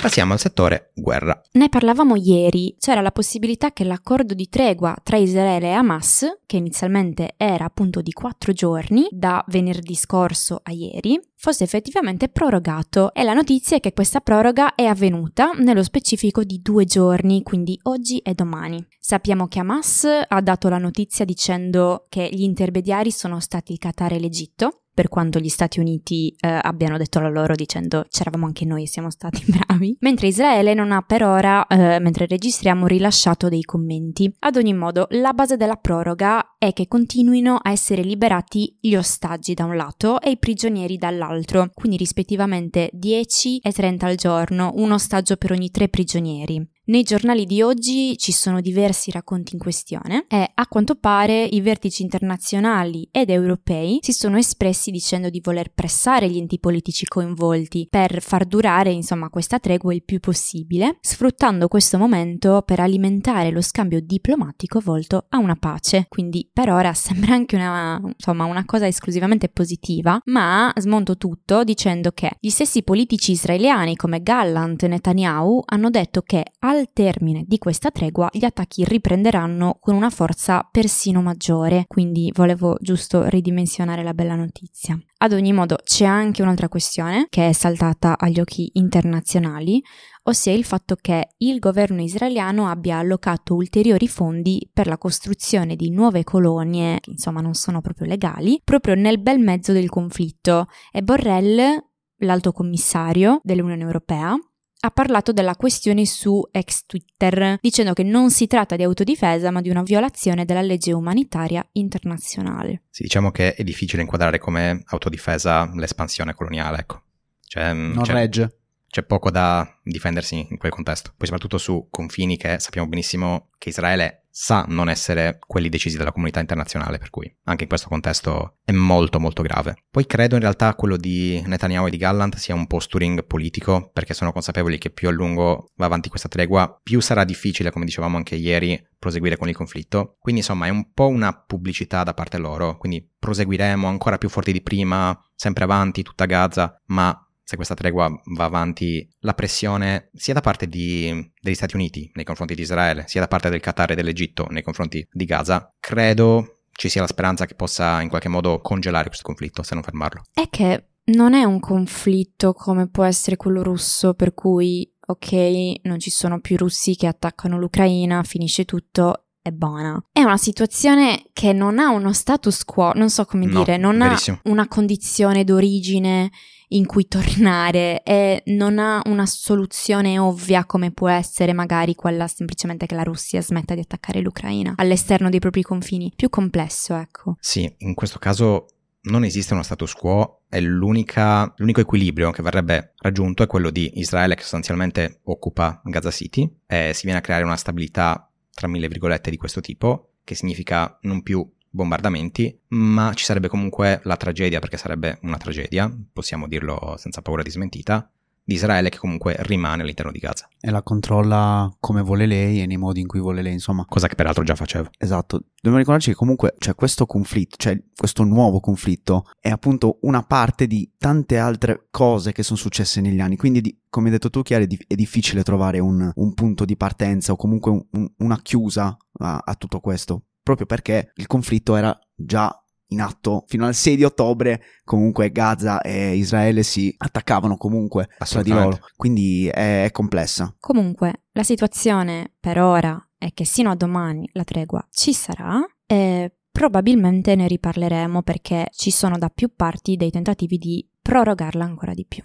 Passiamo 0.00 0.32
al 0.32 0.38
settore 0.38 0.92
guerra. 0.94 1.38
Ne 1.52 1.68
parlavamo 1.68 2.16
ieri, 2.16 2.74
c'era 2.78 3.02
la 3.02 3.10
possibilità 3.10 3.70
che 3.70 3.84
l'accordo 3.84 4.32
di 4.32 4.48
tregua 4.48 4.96
tra 5.02 5.18
Israele 5.18 5.68
e 5.68 5.72
Hamas, 5.72 6.38
che 6.46 6.56
inizialmente 6.56 7.34
era 7.36 7.66
appunto 7.66 8.00
di 8.00 8.10
quattro 8.12 8.54
giorni, 8.54 9.08
da 9.10 9.44
venerdì 9.48 9.94
scorso 9.94 10.58
a 10.62 10.72
ieri, 10.72 11.20
fosse 11.36 11.64
effettivamente 11.64 12.30
prorogato 12.30 13.12
e 13.12 13.24
la 13.24 13.34
notizia 13.34 13.76
è 13.76 13.80
che 13.80 13.92
questa 13.92 14.20
proroga 14.20 14.74
è 14.74 14.84
avvenuta 14.84 15.50
nello 15.58 15.82
specifico 15.82 16.44
di 16.44 16.62
due 16.62 16.86
giorni, 16.86 17.42
quindi 17.42 17.78
oggi 17.82 18.20
e 18.20 18.32
domani. 18.32 18.82
Sappiamo 18.98 19.48
che 19.48 19.58
Hamas 19.58 20.08
ha 20.26 20.40
dato 20.40 20.70
la 20.70 20.78
notizia 20.78 21.26
dicendo 21.26 22.06
che 22.08 22.26
gli 22.32 22.42
intermediari 22.42 23.10
sono 23.10 23.38
stati 23.38 23.72
il 23.72 23.78
Qatar 23.78 24.14
e 24.14 24.18
l'Egitto, 24.18 24.84
per 25.00 25.08
quanto 25.08 25.38
gli 25.38 25.48
Stati 25.48 25.80
Uniti 25.80 26.28
eh, 26.40 26.58
abbiano 26.60 26.98
detto 26.98 27.20
la 27.20 27.30
loro 27.30 27.54
dicendo 27.54 28.04
c'eravamo 28.06 28.44
anche 28.44 28.66
noi 28.66 28.82
e 28.82 28.86
siamo 28.86 29.08
stati 29.08 29.42
bravi, 29.48 29.96
mentre 30.00 30.26
Israele 30.26 30.74
non 30.74 30.92
ha 30.92 31.00
per 31.00 31.22
ora, 31.22 31.66
eh, 31.66 31.98
mentre 32.00 32.26
registriamo, 32.26 32.86
rilasciato 32.86 33.48
dei 33.48 33.62
commenti. 33.62 34.30
Ad 34.40 34.56
ogni 34.56 34.74
modo, 34.74 35.06
la 35.12 35.32
base 35.32 35.56
della 35.56 35.76
proroga 35.76 36.56
è 36.58 36.74
che 36.74 36.86
continuino 36.86 37.56
a 37.56 37.70
essere 37.70 38.02
liberati 38.02 38.76
gli 38.78 38.94
ostaggi 38.94 39.54
da 39.54 39.64
un 39.64 39.74
lato 39.74 40.20
e 40.20 40.32
i 40.32 40.38
prigionieri 40.38 40.98
dall'altro, 40.98 41.70
quindi 41.72 41.96
rispettivamente 41.96 42.90
10 42.92 43.60
e 43.60 43.72
30 43.72 44.06
al 44.06 44.16
giorno, 44.16 44.72
un 44.74 44.92
ostaggio 44.92 45.36
per 45.36 45.52
ogni 45.52 45.70
tre 45.70 45.88
prigionieri. 45.88 46.62
Nei 46.90 47.04
giornali 47.04 47.46
di 47.46 47.62
oggi 47.62 48.18
ci 48.18 48.32
sono 48.32 48.60
diversi 48.60 49.12
racconti 49.12 49.54
in 49.54 49.60
questione 49.60 50.24
e 50.26 50.50
a 50.52 50.66
quanto 50.66 50.96
pare 50.96 51.44
i 51.44 51.60
vertici 51.60 52.02
internazionali 52.02 53.06
ed 53.12 53.30
europei 53.30 54.00
si 54.02 54.12
sono 54.12 54.38
espressi 54.38 54.90
dicendo 54.90 55.30
di 55.30 55.40
voler 55.40 55.70
pressare 55.72 56.28
gli 56.28 56.36
enti 56.36 56.58
politici 56.58 57.06
coinvolti 57.06 57.86
per 57.88 58.20
far 58.20 58.44
durare 58.44 58.90
insomma 58.90 59.28
questa 59.28 59.60
tregua 59.60 59.94
il 59.94 60.02
più 60.02 60.18
possibile, 60.18 60.96
sfruttando 61.00 61.68
questo 61.68 61.96
momento 61.96 62.60
per 62.66 62.80
alimentare 62.80 63.52
lo 63.52 63.60
scambio 63.60 64.00
diplomatico 64.00 64.80
volto 64.80 65.26
a 65.28 65.38
una 65.38 65.54
pace. 65.54 66.06
Quindi 66.08 66.50
per 66.52 66.70
ora 66.70 66.92
sembra 66.92 67.34
anche 67.34 67.54
una, 67.54 68.00
insomma, 68.02 68.46
una 68.46 68.64
cosa 68.64 68.88
esclusivamente 68.88 69.48
positiva, 69.48 70.20
ma 70.24 70.72
smonto 70.74 71.16
tutto 71.16 71.62
dicendo 71.62 72.10
che 72.10 72.32
gli 72.40 72.50
stessi 72.50 72.82
politici 72.82 73.30
israeliani 73.30 73.94
come 73.94 74.22
Gallant 74.22 74.82
e 74.82 74.88
Netanyahu 74.88 75.62
hanno 75.66 75.88
detto 75.88 76.22
che 76.22 76.42
al 76.58 76.78
termine 76.92 77.44
di 77.46 77.58
questa 77.58 77.90
tregua 77.90 78.28
gli 78.32 78.44
attacchi 78.44 78.84
riprenderanno 78.84 79.78
con 79.80 79.94
una 79.94 80.10
forza 80.10 80.66
persino 80.70 81.22
maggiore, 81.22 81.84
quindi 81.86 82.32
volevo 82.34 82.76
giusto 82.80 83.28
ridimensionare 83.28 84.02
la 84.02 84.14
bella 84.14 84.34
notizia. 84.34 84.98
Ad 85.18 85.32
ogni 85.32 85.52
modo 85.52 85.78
c'è 85.84 86.04
anche 86.04 86.42
un'altra 86.42 86.68
questione 86.68 87.26
che 87.28 87.48
è 87.48 87.52
saltata 87.52 88.18
agli 88.18 88.40
occhi 88.40 88.70
internazionali, 88.74 89.82
ossia 90.24 90.52
il 90.52 90.64
fatto 90.64 90.96
che 91.00 91.34
il 91.38 91.58
governo 91.58 92.00
israeliano 92.00 92.68
abbia 92.68 92.98
allocato 92.98 93.54
ulteriori 93.54 94.08
fondi 94.08 94.68
per 94.72 94.86
la 94.86 94.98
costruzione 94.98 95.76
di 95.76 95.90
nuove 95.90 96.24
colonie, 96.24 96.98
che 97.00 97.10
insomma 97.10 97.40
non 97.40 97.54
sono 97.54 97.80
proprio 97.80 98.06
legali, 98.06 98.60
proprio 98.64 98.94
nel 98.94 99.18
bel 99.20 99.38
mezzo 99.38 99.72
del 99.72 99.88
conflitto 99.88 100.68
e 100.90 101.02
Borrell, 101.02 101.88
l'alto 102.22 102.52
commissario 102.52 103.40
dell'Unione 103.42 103.82
Europea, 103.82 104.34
ha 104.80 104.90
parlato 104.90 105.32
della 105.32 105.56
questione 105.56 106.06
su 106.06 106.42
ex 106.50 106.84
Twitter, 106.86 107.58
dicendo 107.60 107.92
che 107.92 108.02
non 108.02 108.30
si 108.30 108.46
tratta 108.46 108.76
di 108.76 108.82
autodifesa 108.82 109.50
ma 109.50 109.60
di 109.60 109.68
una 109.68 109.82
violazione 109.82 110.44
della 110.44 110.62
legge 110.62 110.92
umanitaria 110.92 111.66
internazionale. 111.72 112.84
Sì, 112.90 113.02
diciamo 113.02 113.30
che 113.30 113.54
è 113.54 113.62
difficile 113.62 114.02
inquadrare 114.02 114.38
come 114.38 114.82
autodifesa 114.86 115.70
l'espansione 115.74 116.34
coloniale, 116.34 116.78
ecco. 116.78 117.02
Cioè, 117.42 117.72
non 117.72 118.02
c'è, 118.02 118.12
regge. 118.12 118.58
C'è 118.88 119.02
poco 119.02 119.30
da 119.30 119.68
difendersi 119.82 120.46
in 120.48 120.56
quel 120.56 120.72
contesto. 120.72 121.12
Poi 121.16 121.26
soprattutto 121.26 121.58
su 121.58 121.88
confini 121.90 122.36
che 122.36 122.58
sappiamo 122.58 122.88
benissimo 122.88 123.48
che 123.58 123.68
Israele 123.68 124.19
sa 124.30 124.64
non 124.68 124.88
essere 124.88 125.38
quelli 125.46 125.68
decisi 125.68 125.96
dalla 125.96 126.12
comunità 126.12 126.40
internazionale, 126.40 126.98
per 126.98 127.10
cui 127.10 127.32
anche 127.44 127.64
in 127.64 127.68
questo 127.68 127.88
contesto 127.88 128.58
è 128.64 128.72
molto 128.72 129.18
molto 129.20 129.42
grave. 129.42 129.76
Poi 129.90 130.06
credo 130.06 130.36
in 130.36 130.40
realtà 130.40 130.74
quello 130.74 130.96
di 130.96 131.42
Netanyahu 131.44 131.86
e 131.86 131.90
di 131.90 131.96
Gallant 131.96 132.36
sia 132.36 132.54
un 132.54 132.66
posturing 132.66 133.24
politico, 133.24 133.90
perché 133.92 134.14
sono 134.14 134.32
consapevoli 134.32 134.78
che 134.78 134.90
più 134.90 135.08
a 135.08 135.12
lungo 135.12 135.70
va 135.76 135.86
avanti 135.86 136.08
questa 136.08 136.28
tregua, 136.28 136.80
più 136.82 137.00
sarà 137.00 137.24
difficile, 137.24 137.70
come 137.70 137.84
dicevamo 137.84 138.16
anche 138.16 138.36
ieri, 138.36 138.80
proseguire 138.98 139.36
con 139.36 139.48
il 139.48 139.56
conflitto. 139.56 140.16
Quindi 140.20 140.40
insomma 140.40 140.66
è 140.66 140.70
un 140.70 140.92
po' 140.92 141.08
una 141.08 141.32
pubblicità 141.32 142.02
da 142.04 142.14
parte 142.14 142.38
loro, 142.38 142.76
quindi 142.76 143.06
proseguiremo 143.18 143.88
ancora 143.88 144.18
più 144.18 144.28
forti 144.28 144.52
di 144.52 144.62
prima, 144.62 145.18
sempre 145.34 145.64
avanti, 145.64 146.02
tutta 146.02 146.26
Gaza, 146.26 146.80
ma 146.86 147.24
se 147.50 147.56
questa 147.56 147.74
tregua 147.74 148.08
va 148.36 148.44
avanti, 148.44 149.04
la 149.22 149.34
pressione 149.34 150.10
sia 150.14 150.32
da 150.32 150.40
parte 150.40 150.68
di, 150.68 151.32
degli 151.40 151.54
Stati 151.56 151.74
Uniti 151.74 152.08
nei 152.14 152.24
confronti 152.24 152.54
di 152.54 152.62
Israele, 152.62 153.06
sia 153.08 153.20
da 153.20 153.26
parte 153.26 153.50
del 153.50 153.58
Qatar 153.58 153.90
e 153.90 153.94
dell'Egitto 153.96 154.46
nei 154.50 154.62
confronti 154.62 155.04
di 155.10 155.24
Gaza, 155.24 155.74
credo 155.80 156.58
ci 156.70 156.88
sia 156.88 157.00
la 157.00 157.08
speranza 157.08 157.46
che 157.46 157.56
possa 157.56 158.02
in 158.02 158.08
qualche 158.08 158.28
modo 158.28 158.60
congelare 158.60 159.06
questo 159.06 159.26
conflitto, 159.26 159.64
se 159.64 159.74
non 159.74 159.82
fermarlo. 159.82 160.22
È 160.32 160.48
che 160.48 160.90
non 161.06 161.34
è 161.34 161.42
un 161.42 161.58
conflitto 161.58 162.52
come 162.52 162.88
può 162.88 163.02
essere 163.02 163.34
quello 163.34 163.64
russo, 163.64 164.14
per 164.14 164.32
cui 164.32 164.88
ok, 165.04 165.80
non 165.82 165.98
ci 165.98 166.10
sono 166.10 166.38
più 166.38 166.56
russi 166.56 166.94
che 166.94 167.08
attaccano 167.08 167.58
l'Ucraina, 167.58 168.22
finisce 168.22 168.64
tutto 168.64 169.24
è 169.42 169.50
buona. 169.50 170.00
È 170.12 170.22
una 170.22 170.36
situazione 170.36 171.24
che 171.32 171.52
non 171.52 171.80
ha 171.80 171.90
uno 171.90 172.12
status 172.12 172.64
quo, 172.64 172.92
non 172.94 173.10
so 173.10 173.24
come 173.24 173.46
no, 173.46 173.58
dire, 173.58 173.76
non 173.76 173.98
verissimo. 173.98 174.38
ha 174.40 174.48
una 174.50 174.68
condizione 174.68 175.42
d'origine 175.42 176.30
in 176.72 176.86
cui 176.86 177.08
tornare 177.08 178.02
e 178.02 178.42
non 178.46 178.78
ha 178.78 179.00
una 179.06 179.26
soluzione 179.26 180.18
ovvia 180.18 180.64
come 180.64 180.92
può 180.92 181.08
essere 181.08 181.52
magari 181.52 181.94
quella 181.94 182.28
semplicemente 182.28 182.86
che 182.86 182.94
la 182.94 183.02
Russia 183.02 183.40
smetta 183.40 183.74
di 183.74 183.80
attaccare 183.80 184.20
l'Ucraina 184.20 184.74
all'esterno 184.76 185.30
dei 185.30 185.40
propri 185.40 185.62
confini. 185.62 186.12
Più 186.14 186.28
complesso, 186.28 186.94
ecco. 186.94 187.36
Sì, 187.40 187.72
in 187.78 187.94
questo 187.94 188.18
caso 188.18 188.66
non 189.02 189.24
esiste 189.24 189.54
uno 189.54 189.62
status 189.62 189.94
quo 189.94 190.42
e 190.48 190.60
l'unico 190.60 191.80
equilibrio 191.80 192.30
che 192.30 192.42
verrebbe 192.42 192.92
raggiunto 192.98 193.42
è 193.42 193.46
quello 193.46 193.70
di 193.70 193.98
Israele 193.98 194.34
che 194.34 194.42
sostanzialmente 194.42 195.20
occupa 195.24 195.80
Gaza 195.84 196.10
City 196.10 196.50
e 196.66 196.92
si 196.94 197.04
viene 197.04 197.18
a 197.18 197.22
creare 197.22 197.44
una 197.44 197.56
stabilità 197.56 198.30
tra 198.52 198.68
mille 198.68 198.88
virgolette 198.88 199.30
di 199.30 199.38
questo 199.38 199.60
tipo, 199.60 200.16
che 200.22 200.34
significa 200.34 200.98
non 201.02 201.22
più 201.22 201.50
bombardamenti, 201.70 202.58
ma 202.68 203.12
ci 203.14 203.24
sarebbe 203.24 203.48
comunque 203.48 204.00
la 204.04 204.16
tragedia, 204.16 204.58
perché 204.58 204.76
sarebbe 204.76 205.18
una 205.22 205.36
tragedia, 205.36 205.90
possiamo 206.12 206.46
dirlo 206.48 206.94
senza 206.98 207.22
paura 207.22 207.42
di 207.42 207.50
smentita, 207.50 208.10
di 208.50 208.56
Israele 208.56 208.88
che 208.88 208.98
comunque 208.98 209.36
rimane 209.40 209.82
all'interno 209.82 210.10
di 210.10 210.18
Gaza. 210.18 210.48
E 210.60 210.70
la 210.70 210.82
controlla 210.82 211.72
come 211.78 212.02
vuole 212.02 212.26
lei 212.26 212.60
e 212.60 212.66
nei 212.66 212.78
modi 212.78 213.00
in 213.00 213.06
cui 213.06 213.20
vuole 213.20 213.42
lei, 213.42 213.52
insomma. 213.52 213.84
Cosa 213.88 214.08
che 214.08 214.16
peraltro 214.16 214.42
già 214.42 214.56
faceva. 214.56 214.90
Esatto. 214.98 215.44
Dobbiamo 215.54 215.78
ricordarci 215.78 216.10
che 216.10 216.16
comunque 216.16 216.54
c'è 216.58 216.74
questo 216.74 217.06
conflitto, 217.06 217.56
cioè 217.58 217.80
questo 217.94 218.24
nuovo 218.24 218.58
conflitto, 218.58 219.30
è 219.38 219.50
appunto 219.50 219.98
una 220.02 220.22
parte 220.24 220.66
di 220.66 220.90
tante 220.98 221.38
altre 221.38 221.86
cose 221.90 222.32
che 222.32 222.42
sono 222.42 222.58
successe 222.58 223.00
negli 223.00 223.20
anni. 223.20 223.36
Quindi, 223.36 223.60
di, 223.60 223.78
come 223.88 224.06
hai 224.06 224.12
detto 224.12 224.30
tu, 224.30 224.42
Chiara, 224.42 224.64
è, 224.64 224.66
di, 224.66 224.78
è 224.84 224.96
difficile 224.96 225.44
trovare 225.44 225.78
un, 225.78 226.10
un, 226.12 226.34
punto 226.34 226.64
di 226.64 226.76
partenza 226.76 227.32
o 227.32 227.36
comunque 227.36 227.70
un, 227.70 228.10
una 228.18 228.40
chiusa 228.42 228.96
a, 229.18 229.42
a 229.44 229.54
tutto 229.54 229.78
questo 229.78 230.24
proprio 230.54 230.66
perché 230.66 231.12
il 231.14 231.26
conflitto 231.26 231.76
era 231.76 231.96
già 232.14 232.54
in 232.88 233.00
atto. 233.00 233.44
Fino 233.46 233.66
al 233.66 233.74
6 233.74 233.96
di 233.96 234.04
ottobre 234.04 234.62
comunque 234.84 235.30
Gaza 235.30 235.80
e 235.80 236.16
Israele 236.16 236.62
si 236.62 236.94
attaccavano 236.96 237.56
comunque 237.56 238.08
tra 238.18 238.42
di 238.42 238.50
loro. 238.50 238.78
Quindi 238.96 239.48
è, 239.48 239.84
è, 239.84 239.90
complessa. 239.90 240.54
Comunque 240.58 241.24
la 241.32 241.42
situazione 241.42 242.32
per 242.38 242.58
ora 242.58 243.00
è 243.16 243.32
che 243.32 243.44
sino 243.44 243.70
a 243.70 243.76
domani 243.76 244.28
la 244.32 244.44
tregua 244.44 244.84
ci 244.90 245.12
sarà 245.12 245.60
e 245.86 246.34
probabilmente 246.50 247.34
ne 247.34 247.46
riparleremo 247.46 248.22
perché 248.22 248.68
ci 248.72 248.90
sono 248.90 249.18
da 249.18 249.28
più 249.28 249.54
parti 249.54 249.96
dei 249.96 250.10
tentativi 250.10 250.58
di 250.58 250.88
prorogarla 251.00 251.64
ancora 251.64 251.94
di 251.94 252.04
più 252.06 252.22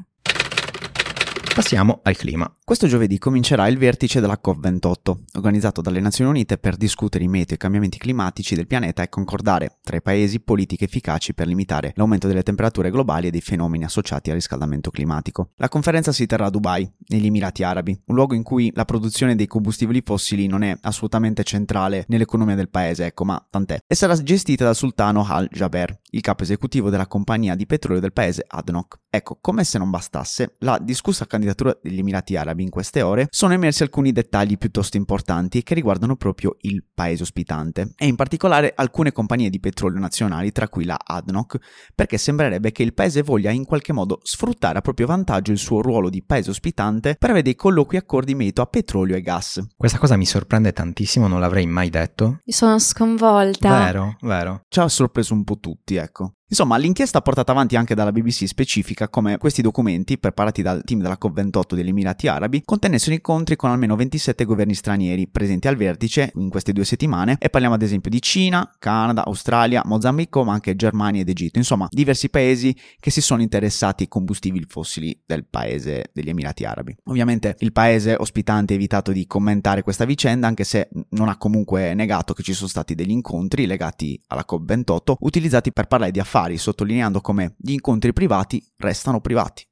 Passiamo 1.55 2.01
al 2.03 2.17
clima. 2.17 2.53
Questo 2.65 2.85
giovedì 2.85 3.17
comincerà 3.17 3.65
il 3.69 3.77
vertice 3.77 4.19
della 4.19 4.41
COP28, 4.43 5.17
organizzato 5.35 5.79
dalle 5.79 6.01
Nazioni 6.01 6.29
Unite 6.29 6.57
per 6.57 6.75
discutere 6.75 7.23
i 7.23 7.29
meteo 7.29 7.51
e 7.51 7.55
i 7.55 7.57
cambiamenti 7.57 7.97
climatici 7.97 8.55
del 8.55 8.67
pianeta 8.67 9.01
e 9.01 9.07
concordare 9.07 9.77
tra 9.81 9.95
i 9.95 10.01
paesi 10.01 10.41
politiche 10.41 10.83
efficaci 10.83 11.33
per 11.33 11.47
limitare 11.47 11.93
l'aumento 11.95 12.27
delle 12.27 12.43
temperature 12.43 12.91
globali 12.91 13.27
e 13.27 13.31
dei 13.31 13.39
fenomeni 13.39 13.85
associati 13.85 14.31
al 14.31 14.35
riscaldamento 14.35 14.91
climatico. 14.91 15.51
La 15.55 15.69
conferenza 15.69 16.11
si 16.11 16.25
terrà 16.25 16.47
a 16.47 16.49
Dubai, 16.49 16.91
negli 17.07 17.27
Emirati 17.27 17.63
Arabi, 17.63 18.01
un 18.07 18.15
luogo 18.15 18.33
in 18.33 18.43
cui 18.43 18.69
la 18.75 18.83
produzione 18.83 19.35
dei 19.35 19.47
combustibili 19.47 20.01
fossili 20.03 20.47
non 20.47 20.61
è 20.61 20.77
assolutamente 20.81 21.45
centrale 21.45 22.03
nell'economia 22.09 22.55
del 22.55 22.69
paese, 22.69 23.05
ecco, 23.05 23.23
ma 23.23 23.41
tant'è. 23.49 23.79
E 23.87 23.95
sarà 23.95 24.21
gestita 24.21 24.65
dal 24.65 24.75
sultano 24.75 25.25
Al 25.25 25.47
Jaber, 25.49 26.01
il 26.09 26.19
capo 26.19 26.43
esecutivo 26.43 26.89
della 26.89 27.07
compagnia 27.07 27.55
di 27.55 27.65
petrolio 27.65 28.01
del 28.01 28.11
paese 28.11 28.43
ADNOC. 28.45 28.99
Ecco, 29.15 29.37
come 29.39 29.63
se 29.63 29.77
non 29.77 29.89
bastasse, 29.89 30.55
la 30.59 30.77
discussa 30.77 31.25
candidatura 31.25 31.77
degli 31.81 31.99
Emirati 31.99 32.35
Arabi 32.35 32.63
in 32.63 32.69
queste 32.69 33.01
ore 33.01 33.27
sono 33.29 33.53
emersi 33.53 33.81
alcuni 33.81 34.11
dettagli 34.11 34.57
piuttosto 34.57 34.97
importanti 34.97 35.63
che 35.63 35.73
riguardano 35.73 36.17
proprio 36.17 36.57
il 36.63 36.83
paese 36.93 37.23
ospitante 37.23 37.93
e 37.95 38.07
in 38.07 38.17
particolare 38.17 38.73
alcune 38.75 39.13
compagnie 39.13 39.49
di 39.49 39.61
petrolio 39.61 40.01
nazionali, 40.01 40.51
tra 40.51 40.67
cui 40.67 40.83
la 40.83 40.99
ADNOC, 41.01 41.57
perché 41.95 42.17
sembrerebbe 42.17 42.73
che 42.73 42.83
il 42.83 42.93
paese 42.93 43.21
voglia 43.21 43.51
in 43.51 43.63
qualche 43.63 43.93
modo 43.93 44.19
sfruttare 44.21 44.79
a 44.79 44.81
proprio 44.81 45.07
vantaggio 45.07 45.53
il 45.53 45.59
suo 45.59 45.81
ruolo 45.81 46.09
di 46.09 46.21
paese 46.21 46.49
ospitante 46.49 47.15
per 47.17 47.29
avere 47.29 47.45
dei 47.45 47.55
colloqui 47.55 47.95
accordi 47.95 48.31
in 48.33 48.37
merito 48.39 48.61
a 48.61 48.65
petrolio 48.65 49.15
e 49.15 49.21
gas. 49.21 49.65
Questa 49.77 49.97
cosa 49.97 50.17
mi 50.17 50.25
sorprende 50.25 50.73
tantissimo, 50.73 51.29
non 51.29 51.39
l'avrei 51.39 51.67
mai 51.67 51.89
detto. 51.89 52.39
Sono 52.43 52.79
sconvolta. 52.79 53.85
Vero, 53.85 54.17
vero. 54.19 54.63
Ci 54.67 54.81
ha 54.81 54.89
sorpreso 54.89 55.33
un 55.33 55.45
po' 55.45 55.57
tutti, 55.57 55.95
ecco. 55.95 56.33
Insomma, 56.47 56.77
l'inchiesta 56.77 57.21
portata 57.21 57.53
avanti 57.53 57.75
anche 57.75 57.95
dalla 57.95 58.11
BBC 58.11 58.45
specifica 58.45 59.09
come 59.09 59.39
questi 59.39 59.63
documenti, 59.63 60.19
preparati 60.19 60.61
dal 60.61 60.83
team 60.83 61.01
della 61.01 61.17
COP28 61.19 61.73
degli 61.73 61.87
Emirati 61.87 62.27
Arabi, 62.27 62.61
contenessero 62.63 63.15
incontri 63.15 63.55
con 63.55 63.71
almeno 63.71 63.95
27 63.95 64.45
governi 64.45 64.75
stranieri 64.75 65.27
presenti 65.27 65.67
al 65.67 65.75
vertice 65.75 66.31
in 66.35 66.49
queste 66.49 66.71
due 66.71 66.85
settimane 66.85 67.37
e 67.39 67.49
parliamo 67.49 67.73
ad 67.73 67.81
esempio 67.81 68.11
di 68.11 68.21
Cina, 68.21 68.75
Canada, 68.77 69.25
Australia, 69.25 69.81
Mozambico, 69.85 70.43
ma 70.43 70.53
anche 70.53 70.75
Germania 70.75 71.21
ed 71.21 71.29
Egitto, 71.29 71.57
insomma 71.57 71.87
diversi 71.89 72.29
paesi 72.29 72.77
che 72.99 73.09
si 73.09 73.21
sono 73.21 73.41
interessati 73.41 74.03
ai 74.03 74.09
combustibili 74.09 74.65
fossili 74.69 75.19
del 75.25 75.47
paese 75.47 76.11
degli 76.13 76.29
Emirati 76.29 76.63
Arabi. 76.63 76.95
Ovviamente 77.05 77.55
il 77.57 77.71
paese 77.71 78.15
ospitante 78.19 78.73
ha 78.73 78.75
evitato 78.75 79.11
di 79.11 79.25
commentare 79.25 79.81
questa 79.81 80.05
vicenda 80.05 80.45
anche 80.45 80.63
se 80.63 80.89
non 81.09 81.27
ha 81.27 81.37
comunque 81.37 81.95
negato 81.95 82.35
che 82.35 82.43
ci 82.43 82.53
sono 82.53 82.69
stati 82.69 82.93
degli 82.93 83.09
incontri 83.09 83.65
legati 83.65 84.21
alla 84.27 84.45
COP28 84.47 85.15
utilizzati 85.21 85.73
per 85.73 85.87
parlare 85.87 86.11
di 86.11 86.19
affari 86.19 86.33
affari, 86.35 86.57
sottolineando 86.57 87.21
come 87.21 87.55
gli 87.57 87.71
incontri 87.71 88.11
privati 88.11 88.63
restano 88.77 89.21
privati. 89.21 89.65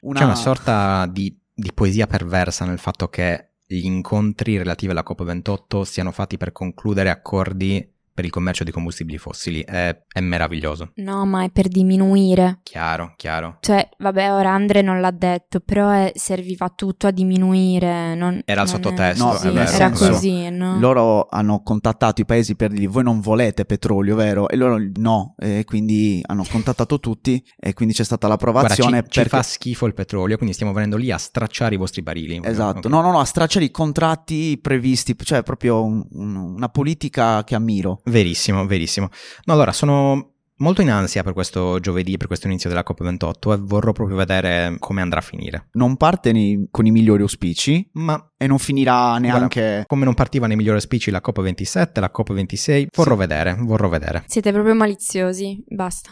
Una... 0.00 0.18
C'è 0.18 0.24
una 0.24 0.34
sorta 0.34 1.06
di, 1.06 1.36
di 1.54 1.72
poesia 1.72 2.06
perversa 2.06 2.64
nel 2.64 2.78
fatto 2.78 3.08
che 3.08 3.52
gli 3.64 3.84
incontri 3.84 4.56
relativi 4.56 4.90
alla 4.90 5.04
COP28 5.06 5.82
siano 5.82 6.10
fatti 6.10 6.36
per 6.36 6.52
concludere 6.52 7.10
accordi 7.10 7.96
per 8.18 8.26
il 8.26 8.32
commercio 8.32 8.64
di 8.64 8.72
combustibili 8.72 9.16
fossili. 9.16 9.60
È, 9.60 9.96
è, 10.12 10.18
meraviglioso. 10.18 10.90
No, 10.96 11.24
ma 11.24 11.44
è 11.44 11.50
per 11.50 11.68
diminuire. 11.68 12.58
Chiaro, 12.64 13.14
chiaro. 13.16 13.58
Cioè, 13.60 13.88
vabbè, 13.96 14.32
ora 14.32 14.50
Andre 14.50 14.82
non 14.82 15.00
l'ha 15.00 15.12
detto, 15.12 15.60
però 15.60 15.88
è, 15.90 16.10
serviva 16.16 16.68
tutto 16.74 17.06
a 17.06 17.12
diminuire. 17.12 18.16
Non, 18.16 18.42
era 18.44 18.62
il 18.62 18.68
sottotesto, 18.68 19.24
no, 19.24 19.34
sì, 19.34 19.50
vero, 19.50 19.70
Era 19.70 19.90
così, 19.90 20.50
no? 20.50 20.80
Loro 20.80 21.28
hanno 21.30 21.62
contattato 21.62 22.20
i 22.20 22.24
paesi 22.24 22.56
per 22.56 22.72
dire 22.72 22.88
voi 22.88 23.04
non 23.04 23.20
volete 23.20 23.64
petrolio, 23.64 24.16
vero? 24.16 24.48
E 24.48 24.56
loro 24.56 24.82
no, 24.96 25.36
e 25.38 25.62
quindi 25.64 26.20
hanno 26.26 26.44
contattato 26.50 26.98
tutti 26.98 27.40
e 27.56 27.72
quindi 27.72 27.94
c'è 27.94 28.02
stata 28.02 28.26
l'approvazione. 28.26 28.90
Guarda, 28.90 29.08
ci, 29.08 29.20
perché... 29.20 29.22
ci 29.22 29.28
fa 29.28 29.42
schifo 29.42 29.86
il 29.86 29.94
petrolio, 29.94 30.34
quindi 30.38 30.56
stiamo 30.56 30.72
venendo 30.72 30.96
lì 30.96 31.12
a 31.12 31.18
stracciare 31.18 31.76
i 31.76 31.78
vostri 31.78 32.02
barili. 32.02 32.40
Esatto, 32.42 32.78
okay. 32.78 32.90
no, 32.90 33.00
no, 33.00 33.12
no, 33.12 33.20
a 33.20 33.24
stracciare 33.24 33.64
i 33.64 33.70
contratti 33.70 34.58
previsti, 34.60 35.14
cioè 35.22 35.44
proprio 35.44 35.84
un, 35.84 36.04
un, 36.10 36.34
una 36.34 36.68
politica 36.68 37.44
che 37.44 37.54
ammiro. 37.54 38.00
Verissimo, 38.08 38.66
verissimo. 38.66 39.10
No, 39.44 39.52
allora 39.52 39.72
sono 39.72 40.32
molto 40.58 40.82
in 40.82 40.90
ansia 40.90 41.22
per 41.22 41.32
questo 41.32 41.78
giovedì, 41.80 42.16
per 42.16 42.26
questo 42.26 42.46
inizio 42.46 42.68
della 42.68 42.84
COP28 42.86 43.52
e 43.52 43.56
vorrò 43.60 43.92
proprio 43.92 44.16
vedere 44.16 44.76
come 44.78 45.00
andrà 45.00 45.18
a 45.18 45.22
finire. 45.22 45.68
Non 45.72 45.96
parte 45.96 46.32
nei, 46.32 46.68
con 46.70 46.86
i 46.86 46.90
migliori 46.90 47.22
auspici, 47.22 47.88
ma 47.94 48.32
e 48.36 48.46
non 48.46 48.58
finirà 48.58 49.18
neanche 49.18 49.60
Guarda, 49.60 49.86
come 49.86 50.04
non 50.04 50.14
partiva 50.14 50.46
nei 50.46 50.56
migliori 50.56 50.76
auspici 50.76 51.10
la 51.10 51.22
COP27, 51.24 52.00
la 52.00 52.12
COP26. 52.14 52.86
Vorrò 52.94 53.12
sì. 53.12 53.18
vedere, 53.18 53.56
vorrò 53.58 53.88
vedere. 53.88 54.24
Siete 54.26 54.52
proprio 54.52 54.74
maliziosi, 54.74 55.62
basta. 55.66 56.10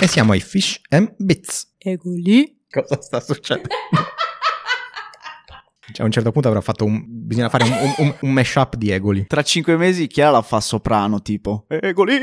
E 0.00 0.06
siamo 0.06 0.32
ai 0.32 0.40
Fish 0.40 0.80
and 0.88 1.14
Bits. 1.16 1.74
Ego 1.78 2.10
lì. 2.14 2.62
Cosa 2.68 3.00
sta 3.00 3.20
succedendo? 3.20 3.68
Cioè, 5.94 6.02
a 6.02 6.06
un 6.06 6.10
certo 6.10 6.32
punto 6.32 6.48
avrà 6.48 6.60
fatto 6.60 6.84
un. 6.84 7.04
Bisogna 7.06 7.48
fare 7.48 7.62
un, 7.62 7.94
un, 7.98 8.14
un 8.20 8.32
mashup 8.32 8.74
di 8.74 8.90
Egoli. 8.90 9.26
Tra 9.28 9.42
cinque 9.42 9.76
mesi 9.76 10.08
chi 10.08 10.22
la 10.22 10.42
fa 10.42 10.58
soprano, 10.60 11.22
tipo. 11.22 11.66
Egoli! 11.68 12.18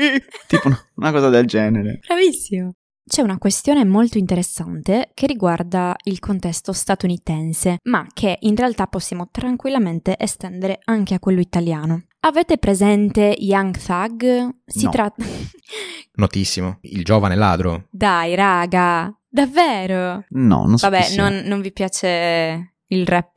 tipo 0.46 0.68
una 0.96 1.10
cosa 1.10 1.30
del 1.30 1.46
genere. 1.46 2.00
Bravissimo. 2.06 2.74
C'è 3.04 3.22
una 3.22 3.38
questione 3.38 3.86
molto 3.86 4.18
interessante 4.18 5.10
che 5.14 5.26
riguarda 5.26 5.96
il 6.04 6.18
contesto 6.18 6.72
statunitense, 6.72 7.78
ma 7.84 8.06
che 8.12 8.36
in 8.40 8.54
realtà 8.56 8.86
possiamo 8.88 9.28
tranquillamente 9.30 10.16
estendere 10.18 10.78
anche 10.84 11.14
a 11.14 11.18
quello 11.18 11.40
italiano. 11.40 12.04
Avete 12.20 12.58
presente 12.58 13.34
Young 13.38 13.74
Thug? 13.74 14.48
Si 14.66 14.84
no. 14.84 14.90
tratta. 14.90 15.24
Notissimo. 16.14 16.76
Il 16.82 17.04
giovane 17.04 17.36
ladro. 17.36 17.86
Dai, 17.90 18.34
raga. 18.34 19.10
Davvero? 19.28 20.26
No, 20.28 20.66
non 20.66 20.76
so. 20.76 20.90
Vabbè, 20.90 21.14
non, 21.16 21.42
non 21.46 21.62
vi 21.62 21.72
piace 21.72 22.71
il 22.92 23.06
rap 23.06 23.34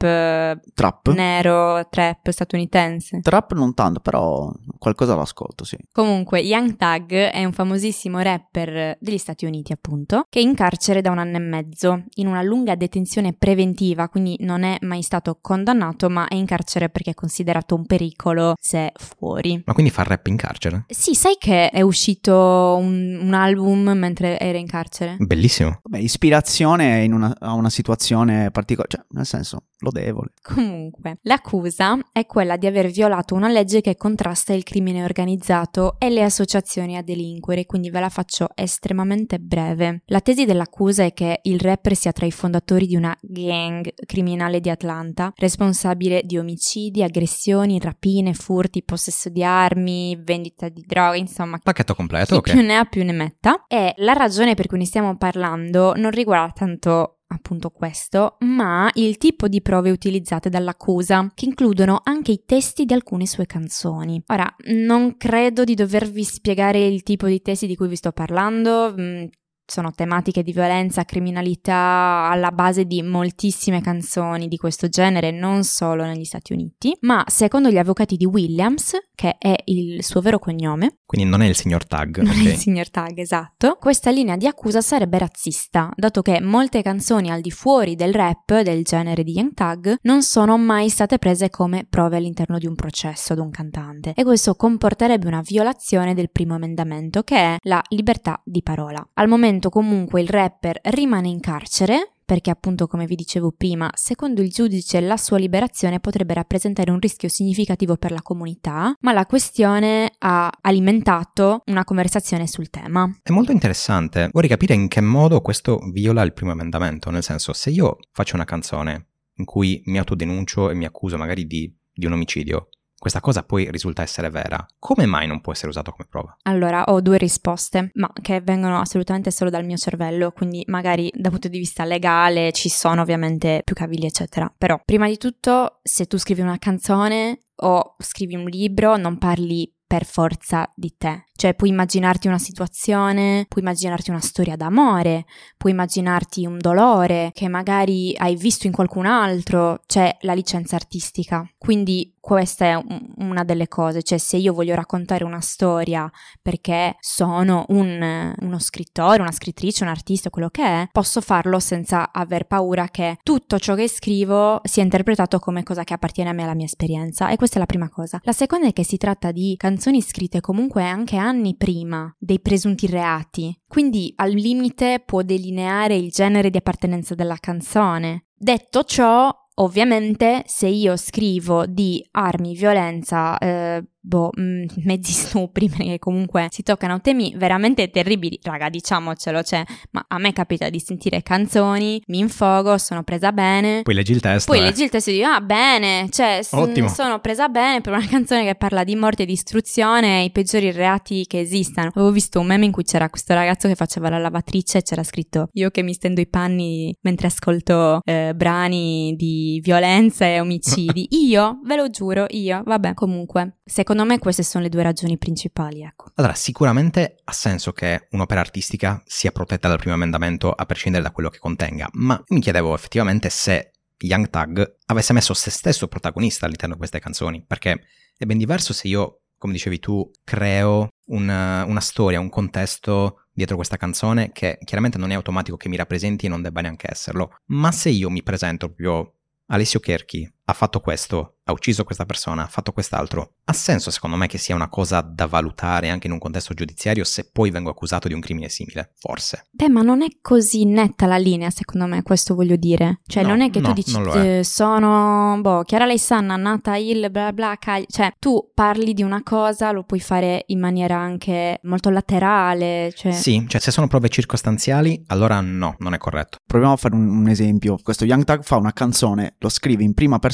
trap. 0.73 1.13
nero, 1.13 1.87
trap 1.89 2.29
statunitense. 2.29 3.19
Trap 3.21 3.53
non 3.53 3.73
tanto, 3.73 3.99
però 3.99 4.51
qualcosa 4.77 5.15
l'ascolto, 5.15 5.63
sì. 5.63 5.77
Comunque, 5.91 6.41
Young 6.41 6.75
Thug 6.75 7.13
è 7.13 7.43
un 7.43 7.53
famosissimo 7.53 8.19
rapper 8.19 8.97
degli 8.99 9.17
Stati 9.17 9.45
Uniti, 9.45 9.71
appunto, 9.71 10.25
che 10.29 10.39
è 10.39 10.41
in 10.41 10.53
carcere 10.55 11.01
da 11.01 11.11
un 11.11 11.19
anno 11.19 11.37
e 11.37 11.39
mezzo, 11.39 12.03
in 12.15 12.27
una 12.27 12.41
lunga 12.41 12.75
detenzione 12.75 13.33
preventiva, 13.33 14.09
quindi 14.09 14.35
non 14.41 14.63
è 14.63 14.77
mai 14.81 15.01
stato 15.01 15.37
condannato, 15.41 16.09
ma 16.09 16.27
è 16.27 16.35
in 16.35 16.45
carcere 16.45 16.89
perché 16.89 17.11
è 17.11 17.13
considerato 17.13 17.75
un 17.75 17.85
pericolo 17.85 18.55
se 18.59 18.91
fuori. 18.95 19.61
Ma 19.65 19.73
quindi 19.73 19.91
fa 19.91 20.03
rap 20.03 20.27
in 20.27 20.35
carcere? 20.35 20.85
Sì, 20.87 21.15
sai 21.15 21.35
che 21.39 21.69
è 21.69 21.81
uscito 21.81 22.77
un, 22.79 23.19
un 23.21 23.33
album 23.33 23.89
mentre 23.91 24.37
era 24.39 24.57
in 24.57 24.67
carcere? 24.67 25.15
Bellissimo. 25.19 25.79
Beh, 25.83 25.99
ispirazione 25.99 27.03
in 27.03 27.13
una, 27.13 27.33
a 27.39 27.53
una 27.53 27.69
situazione 27.69 28.51
particolare, 28.51 28.89
cioè, 28.89 29.05
nel 29.09 29.25
senso 29.25 29.44
senso 29.45 29.67
lodevole. 29.79 30.31
Comunque, 30.41 31.19
l'accusa 31.23 31.97
è 32.11 32.25
quella 32.25 32.57
di 32.57 32.65
aver 32.65 32.89
violato 32.89 33.35
una 33.35 33.49
legge 33.49 33.81
che 33.81 33.95
contrasta 33.95 34.53
il 34.53 34.63
crimine 34.63 35.03
organizzato 35.03 35.95
e 35.99 36.09
le 36.09 36.23
associazioni 36.23 36.97
a 36.97 37.03
delinquere, 37.03 37.65
quindi 37.65 37.89
ve 37.89 37.99
la 37.99 38.09
faccio 38.09 38.49
estremamente 38.55 39.39
breve. 39.39 40.01
La 40.07 40.21
tesi 40.21 40.45
dell'accusa 40.45 41.03
è 41.03 41.13
che 41.13 41.39
il 41.43 41.59
rapper 41.59 41.95
sia 41.95 42.11
tra 42.11 42.25
i 42.25 42.31
fondatori 42.31 42.87
di 42.87 42.95
una 42.95 43.15
gang 43.21 43.93
criminale 44.05 44.59
di 44.59 44.69
Atlanta, 44.69 45.31
responsabile 45.35 46.21
di 46.23 46.37
omicidi, 46.37 47.03
aggressioni, 47.03 47.79
rapine, 47.79 48.33
furti, 48.33 48.83
possesso 48.83 49.29
di 49.29 49.43
armi, 49.43 50.19
vendita 50.21 50.69
di 50.69 50.83
droga, 50.85 51.15
insomma. 51.15 51.59
Pacchetto 51.61 51.95
completo, 51.95 52.41
chi 52.41 52.51
più 52.51 52.61
ne 52.61 52.77
ha 52.77 52.85
più 52.85 53.03
ne 53.03 53.13
metta. 53.13 53.65
E 53.67 53.93
la 53.97 54.13
ragione 54.13 54.55
per 54.55 54.67
cui 54.67 54.77
ne 54.77 54.85
stiamo 54.85 55.17
parlando 55.17 55.93
non 55.95 56.11
riguarda 56.11 56.53
tanto 56.55 57.19
appunto 57.35 57.69
questo, 57.69 58.37
ma 58.39 58.89
il 58.95 59.17
tipo 59.17 59.47
di 59.47 59.61
prove 59.61 59.91
utilizzate 59.91 60.49
dall'accusa, 60.49 61.31
che 61.33 61.45
includono 61.45 62.01
anche 62.03 62.31
i 62.31 62.43
testi 62.45 62.85
di 62.85 62.93
alcune 62.93 63.27
sue 63.27 63.45
canzoni. 63.45 64.21
Ora, 64.27 64.53
non 64.73 65.17
credo 65.17 65.63
di 65.63 65.75
dovervi 65.75 66.23
spiegare 66.23 66.85
il 66.85 67.03
tipo 67.03 67.27
di 67.27 67.41
testi 67.41 67.67
di 67.67 67.75
cui 67.75 67.87
vi 67.87 67.95
sto 67.95 68.11
parlando, 68.11 68.93
mm, 68.97 69.25
sono 69.65 69.91
tematiche 69.91 70.43
di 70.43 70.51
violenza, 70.51 71.03
criminalità 71.03 72.29
alla 72.29 72.51
base 72.51 72.85
di 72.85 73.01
moltissime 73.01 73.81
canzoni 73.81 74.47
di 74.47 74.57
questo 74.57 74.89
genere, 74.89 75.31
non 75.31 75.63
solo 75.63 76.03
negli 76.05 76.23
Stati 76.23 76.53
Uniti, 76.53 76.95
ma 77.01 77.23
secondo 77.27 77.69
gli 77.69 77.77
avvocati 77.77 78.15
di 78.15 78.25
Williams, 78.25 78.93
che 79.15 79.35
è 79.37 79.55
il 79.65 80.03
suo 80.03 80.21
vero 80.21 80.39
cognome, 80.39 80.99
quindi 81.05 81.29
non 81.29 81.41
è 81.41 81.47
il 81.47 81.55
signor 81.55 81.85
Tag. 81.85 82.17
Non 82.17 82.31
okay. 82.31 82.45
è 82.47 82.49
il 82.51 82.57
signor 82.57 82.89
Tag, 82.89 83.17
esatto. 83.19 83.77
Questa 83.79 84.09
linea 84.09 84.35
di 84.35 84.47
accusa 84.47 84.81
sarebbe 84.81 85.17
razzista, 85.17 85.91
dato 85.95 86.21
che 86.21 86.41
molte 86.41 86.81
canzoni 86.81 87.29
al 87.29 87.41
di 87.41 87.51
fuori 87.51 87.95
del 87.95 88.13
rap 88.13 88.59
del 88.61 88.83
genere 88.83 89.23
di 89.23 89.33
Young 89.33 89.53
Tag 89.53 89.97
non 90.01 90.23
sono 90.23 90.57
mai 90.57 90.89
state 90.89 91.17
prese 91.19 91.49
come 91.49 91.85
prove 91.87 92.17
all'interno 92.17 92.57
di 92.57 92.65
un 92.65 92.75
processo 92.75 93.33
ad 93.33 93.39
un 93.39 93.49
cantante. 93.49 94.13
E 94.15 94.23
questo 94.23 94.55
comporterebbe 94.55 95.27
una 95.27 95.41
violazione 95.41 96.13
del 96.13 96.31
primo 96.31 96.55
emendamento, 96.55 97.23
che 97.23 97.35
è 97.35 97.57
la 97.61 97.81
libertà 97.89 98.41
di 98.43 98.61
parola. 98.61 99.07
Al 99.13 99.27
momento 99.27 99.54
comunque 99.69 100.21
il 100.21 100.27
rapper 100.27 100.79
rimane 100.83 101.27
in 101.29 101.39
carcere 101.39 102.15
perché 102.25 102.49
appunto 102.49 102.87
come 102.87 103.05
vi 103.05 103.15
dicevo 103.15 103.51
prima, 103.55 103.89
secondo 103.93 104.41
il 104.41 104.49
giudice 104.49 104.99
la 104.99 105.15
sua 105.15 105.37
liberazione 105.37 105.99
potrebbe 105.99 106.33
rappresentare 106.33 106.89
un 106.89 106.99
rischio 106.99 107.29
significativo 107.29 107.97
per 107.97 108.11
la 108.11 108.23
comunità, 108.23 108.95
ma 109.01 109.13
la 109.13 109.27
questione 109.27 110.11
ha 110.17 110.51
alimentato 110.61 111.61
una 111.67 111.83
conversazione 111.83 112.47
sul 112.47 112.71
tema. 112.71 113.19
È 113.21 113.31
molto 113.31 113.51
interessante, 113.51 114.29
vorrei 114.33 114.49
capire 114.49 114.73
in 114.73 114.87
che 114.87 115.01
modo 115.01 115.39
questo 115.41 115.77
viola 115.91 116.23
il 116.23 116.33
primo 116.33 116.51
emendamento, 116.51 117.11
nel 117.11 117.23
senso 117.23 117.53
se 117.53 117.69
io 117.69 117.99
faccio 118.11 118.35
una 118.35 118.45
canzone 118.45 119.09
in 119.35 119.45
cui 119.45 119.83
mi 119.85 119.99
autodenuncio 119.99 120.71
e 120.71 120.73
mi 120.73 120.85
accuso 120.85 121.17
magari 121.17 121.45
di, 121.45 121.71
di 121.93 122.07
un 122.07 122.13
omicidio, 122.13 122.69
questa 123.05 123.21
cosa 123.21 123.43
poi 123.43 123.69
risulta 123.69 124.01
essere 124.01 124.31
vera, 124.31 124.65
come 124.79 125.05
mai 125.05 125.27
non 125.27 125.39
può 125.39 125.51
essere 125.51 125.67
usato 125.67 125.91
come 125.91 126.07
prova? 126.09 126.35
Allora, 126.45 126.85
ho 126.85 127.01
due 127.01 127.19
risposte, 127.19 127.91
ma 127.93 128.11
che 128.19 128.41
vengono 128.41 128.79
assolutamente 128.79 129.29
solo 129.29 129.51
dal 129.51 129.63
mio 129.63 129.77
cervello, 129.77 130.31
quindi 130.31 130.63
magari 130.65 131.11
dal 131.13 131.29
punto 131.29 131.47
di 131.47 131.59
vista 131.59 131.85
legale 131.85 132.51
ci 132.51 132.67
sono 132.67 133.01
ovviamente 133.01 133.61
più 133.63 133.75
cavilli, 133.75 134.07
eccetera. 134.07 134.51
Però, 134.57 134.81
prima 134.83 135.07
di 135.07 135.17
tutto, 135.17 135.81
se 135.83 136.07
tu 136.07 136.17
scrivi 136.17 136.41
una 136.41 136.57
canzone 136.57 137.41
o 137.57 137.95
scrivi 137.99 138.33
un 138.33 138.45
libro, 138.45 138.97
non 138.97 139.19
parli 139.19 139.71
per 139.85 140.03
forza 140.03 140.71
di 140.75 140.95
te. 140.97 141.25
Cioè 141.35 141.53
puoi 141.53 141.69
immaginarti 141.69 142.27
una 142.27 142.37
situazione, 142.37 143.45
puoi 143.49 143.63
immaginarti 143.63 144.09
una 144.09 144.21
storia 144.21 144.55
d'amore, 144.55 145.25
puoi 145.57 145.73
immaginarti 145.73 146.45
un 146.45 146.57
dolore 146.57 147.31
che 147.33 147.47
magari 147.47 148.15
hai 148.17 148.35
visto 148.35 148.67
in 148.67 148.73
qualcun 148.73 149.05
altro, 149.05 149.81
c'è 149.85 150.15
la 150.21 150.33
licenza 150.33 150.75
artistica. 150.75 151.47
Quindi 151.57 152.15
questa 152.25 152.65
è 152.65 152.73
un, 152.73 153.13
una 153.17 153.43
delle 153.43 153.67
cose, 153.67 154.01
cioè 154.01 154.17
se 154.17 154.37
io 154.37 154.51
voglio 154.51 154.73
raccontare 154.73 155.23
una 155.23 155.41
storia 155.41 156.09
perché 156.41 156.95
sono 156.99 157.65
un, 157.67 158.33
uno 158.39 158.57
scrittore, 158.57 159.21
una 159.21 159.31
scrittrice, 159.31 159.83
un 159.83 159.91
artista, 159.91 160.31
quello 160.31 160.49
che 160.49 160.63
è, 160.63 160.89
posso 160.91 161.21
farlo 161.21 161.59
senza 161.59 162.11
aver 162.11 162.47
paura 162.47 162.87
che 162.87 163.19
tutto 163.21 163.59
ciò 163.59 163.75
che 163.75 163.87
scrivo 163.87 164.59
sia 164.63 164.81
interpretato 164.81 165.37
come 165.37 165.61
cosa 165.61 165.83
che 165.83 165.93
appartiene 165.93 166.31
a 166.31 166.33
me 166.33 166.41
alla 166.41 166.55
mia 166.55 166.65
esperienza. 166.65 167.29
E 167.29 167.35
questa 167.35 167.57
è 167.57 167.59
la 167.59 167.67
prima 167.67 167.89
cosa. 167.89 168.19
La 168.23 168.33
seconda 168.33 168.65
è 168.65 168.73
che 168.73 168.83
si 168.83 168.97
tratta 168.97 169.31
di 169.31 169.53
canzoni 169.55 170.01
scritte 170.01 170.41
comunque 170.41 170.83
anche 170.83 171.17
anni 171.25 171.55
prima 171.55 172.13
dei 172.17 172.39
presunti 172.39 172.87
reati, 172.87 173.53
quindi 173.67 174.13
al 174.15 174.31
limite 174.31 175.01
può 175.05 175.21
delineare 175.21 175.95
il 175.95 176.09
genere 176.11 176.49
di 176.49 176.57
appartenenza 176.57 177.15
della 177.15 177.37
canzone. 177.39 178.27
Detto 178.33 178.83
ciò, 178.83 179.31
Ovviamente 179.57 180.43
se 180.47 180.67
io 180.67 180.97
scrivo 180.97 181.65
di 181.65 182.05
armi, 182.11 182.55
violenza, 182.55 183.37
eh, 183.37 183.81
boh, 184.05 184.29
mm, 184.39 184.65
mezzi 184.85 185.11
stupri 185.11 185.69
perché 185.69 185.99
comunque 185.99 186.47
si 186.51 186.63
toccano 186.63 187.01
temi 187.01 187.33
veramente 187.35 187.89
terribili, 187.89 188.39
raga, 188.43 188.69
diciamocelo, 188.69 189.41
cioè, 189.43 189.63
ma 189.91 190.05
a 190.07 190.17
me 190.19 190.31
capita 190.31 190.69
di 190.69 190.79
sentire 190.79 191.23
canzoni, 191.23 192.01
mi 192.07 192.19
infogo, 192.19 192.77
sono 192.77 193.03
presa 193.03 193.31
bene. 193.31 193.81
Poi 193.81 193.93
leggi 193.93 194.11
il 194.11 194.21
testo. 194.21 194.51
Poi 194.51 194.61
eh. 194.61 194.65
leggi 194.65 194.83
il 194.83 194.89
testo 194.89 195.09
e 195.09 195.13
dici, 195.13 195.25
ah, 195.25 195.41
bene, 195.41 196.07
cioè, 196.09 196.41
Ottimo. 196.51 196.87
sono 196.87 197.19
presa 197.19 197.49
bene 197.49 197.81
per 197.81 197.93
una 197.93 198.05
canzone 198.05 198.45
che 198.45 198.55
parla 198.55 198.83
di 198.83 198.95
morte 198.95 199.23
e 199.23 199.25
distruzione 199.25 200.21
e 200.21 200.25
i 200.25 200.31
peggiori 200.31 200.71
reati 200.71 201.25
che 201.25 201.39
esistano. 201.39 201.89
Avevo 201.93 202.11
visto 202.11 202.39
un 202.39 202.45
meme 202.45 202.65
in 202.65 202.71
cui 202.71 202.83
c'era 202.83 203.09
questo 203.09 203.33
ragazzo 203.33 203.67
che 203.67 203.75
faceva 203.75 204.09
la 204.09 204.19
lavatrice 204.19 204.79
e 204.79 204.83
c'era 204.83 205.03
scritto, 205.03 205.49
io 205.53 205.69
che 205.71 205.81
mi 205.81 205.93
stendo 205.93 206.21
i 206.21 206.27
panni 206.27 206.95
mentre 207.01 207.27
ascolto 207.27 208.01
eh, 208.03 208.33
brani 208.35 209.15
di 209.17 209.59
violenza 209.63 210.25
e 210.25 210.39
omicidi. 210.39 211.07
io, 211.25 211.59
ve 211.63 211.75
lo 211.75 211.89
giuro, 211.89 212.25
io, 212.29 212.61
vabbè, 212.63 212.93
comunque, 212.93 213.57
secondo 213.63 213.94
me 214.03 214.19
queste 214.19 214.43
sono 214.43 214.63
le 214.63 214.69
due 214.69 214.83
ragioni 214.83 215.17
principali, 215.17 215.83
ecco. 215.83 216.11
Allora, 216.15 216.33
sicuramente 216.33 217.21
ha 217.23 217.31
senso 217.31 217.71
che 217.71 218.07
un'opera 218.11 218.41
artistica 218.41 219.01
sia 219.05 219.31
protetta 219.31 219.67
dal 219.67 219.77
primo 219.77 219.93
emendamento 219.93 220.51
a 220.51 220.65
prescindere 220.65 221.03
da 221.03 221.11
quello 221.11 221.29
che 221.29 221.39
contenga, 221.39 221.87
ma 221.93 222.21
mi 222.27 222.41
chiedevo 222.41 222.73
effettivamente 222.73 223.29
se 223.29 223.71
Young 223.99 224.29
Tag 224.29 224.77
avesse 224.87 225.13
messo 225.13 225.33
se 225.33 225.49
stesso 225.49 225.87
protagonista 225.87 226.45
all'interno 226.45 226.73
di 226.73 226.79
queste 226.79 226.99
canzoni, 226.99 227.43
perché 227.45 227.83
è 228.17 228.25
ben 228.25 228.37
diverso 228.37 228.73
se 228.73 228.87
io, 228.87 229.21
come 229.37 229.53
dicevi 229.53 229.79
tu, 229.79 230.09
creo 230.23 230.89
una, 231.05 231.63
una 231.65 231.79
storia, 231.79 232.19
un 232.19 232.29
contesto 232.29 233.25
dietro 233.31 233.55
questa 233.55 233.77
canzone 233.77 234.31
che 234.31 234.57
chiaramente 234.63 234.97
non 234.97 235.11
è 235.11 235.13
automatico 235.13 235.57
che 235.57 235.69
mi 235.69 235.75
rappresenti 235.75 236.25
e 236.25 236.29
non 236.29 236.41
debba 236.41 236.61
neanche 236.61 236.89
esserlo, 236.89 237.37
ma 237.47 237.71
se 237.71 237.89
io 237.89 238.09
mi 238.09 238.23
presento 238.23 238.67
proprio 238.67 239.13
Alessio 239.47 239.79
Kerchi 239.79 240.31
ha 240.47 240.53
fatto 240.53 240.79
questo, 240.79 241.37
ha 241.43 241.51
ucciso 241.51 241.83
questa 241.83 242.05
persona, 242.05 242.43
ha 242.43 242.47
fatto 242.47 242.71
quest'altro. 242.71 243.33
Ha 243.45 243.53
senso 243.53 243.89
secondo 243.91 244.15
me 244.15 244.27
che 244.27 244.37
sia 244.37 244.55
una 244.55 244.69
cosa 244.69 245.01
da 245.01 245.25
valutare 245.25 245.89
anche 245.89 246.07
in 246.07 246.13
un 246.13 246.19
contesto 246.19 246.53
giudiziario 246.53 247.03
se 247.03 247.29
poi 247.31 247.49
vengo 247.49 247.69
accusato 247.69 248.07
di 248.07 248.13
un 248.13 248.19
crimine 248.19 248.49
simile, 248.49 248.93
forse. 248.97 249.47
Beh, 249.51 249.69
ma 249.69 249.81
non 249.81 250.01
è 250.01 250.07
così 250.21 250.65
netta 250.65 251.07
la 251.07 251.17
linea, 251.17 251.49
secondo 251.49 251.87
me, 251.87 252.03
questo 252.03 252.35
voglio 252.35 252.55
dire. 252.55 253.01
Cioè, 253.05 253.23
No, 253.23 253.29
non 253.29 253.41
è 253.41 253.49
che 253.49 253.59
no, 253.59 253.69
tu 253.69 253.73
dici, 253.73 253.99
eh, 254.15 254.43
sono, 254.43 255.39
boh, 255.41 255.63
Chiara 255.63 255.85
Leisanna, 255.85 256.35
nata 256.35 256.77
il 256.77 257.09
bla 257.09 257.33
bla, 257.33 257.55
Cagli- 257.59 257.85
cioè, 257.89 258.11
tu 258.19 258.51
parli 258.53 258.93
di 258.93 259.01
una 259.01 259.23
cosa, 259.23 259.71
lo 259.71 259.83
puoi 259.83 259.99
fare 259.99 260.43
in 260.47 260.59
maniera 260.59 260.97
anche 260.97 261.59
molto 261.63 261.89
laterale, 261.89 262.93
cioè... 262.95 263.11
Sì, 263.11 263.45
cioè 263.47 263.59
se 263.59 263.71
sono 263.71 263.87
prove 263.87 264.09
circostanziali, 264.09 265.03
allora 265.07 265.41
no, 265.41 265.75
non 265.79 265.93
è 265.93 265.97
corretto. 265.97 266.37
Proviamo 266.45 266.73
a 266.73 266.77
fare 266.77 266.93
un, 266.93 267.07
un 267.07 267.27
esempio. 267.29 267.77
Questo 267.81 268.05
Young 268.05 268.23
Tag 268.23 268.43
fa 268.43 268.57
una 268.57 268.73
canzone, 268.73 269.35
lo 269.39 269.49
scrive 269.49 269.83
in 269.83 269.93
prima 269.93 270.19
persona, 270.19 270.33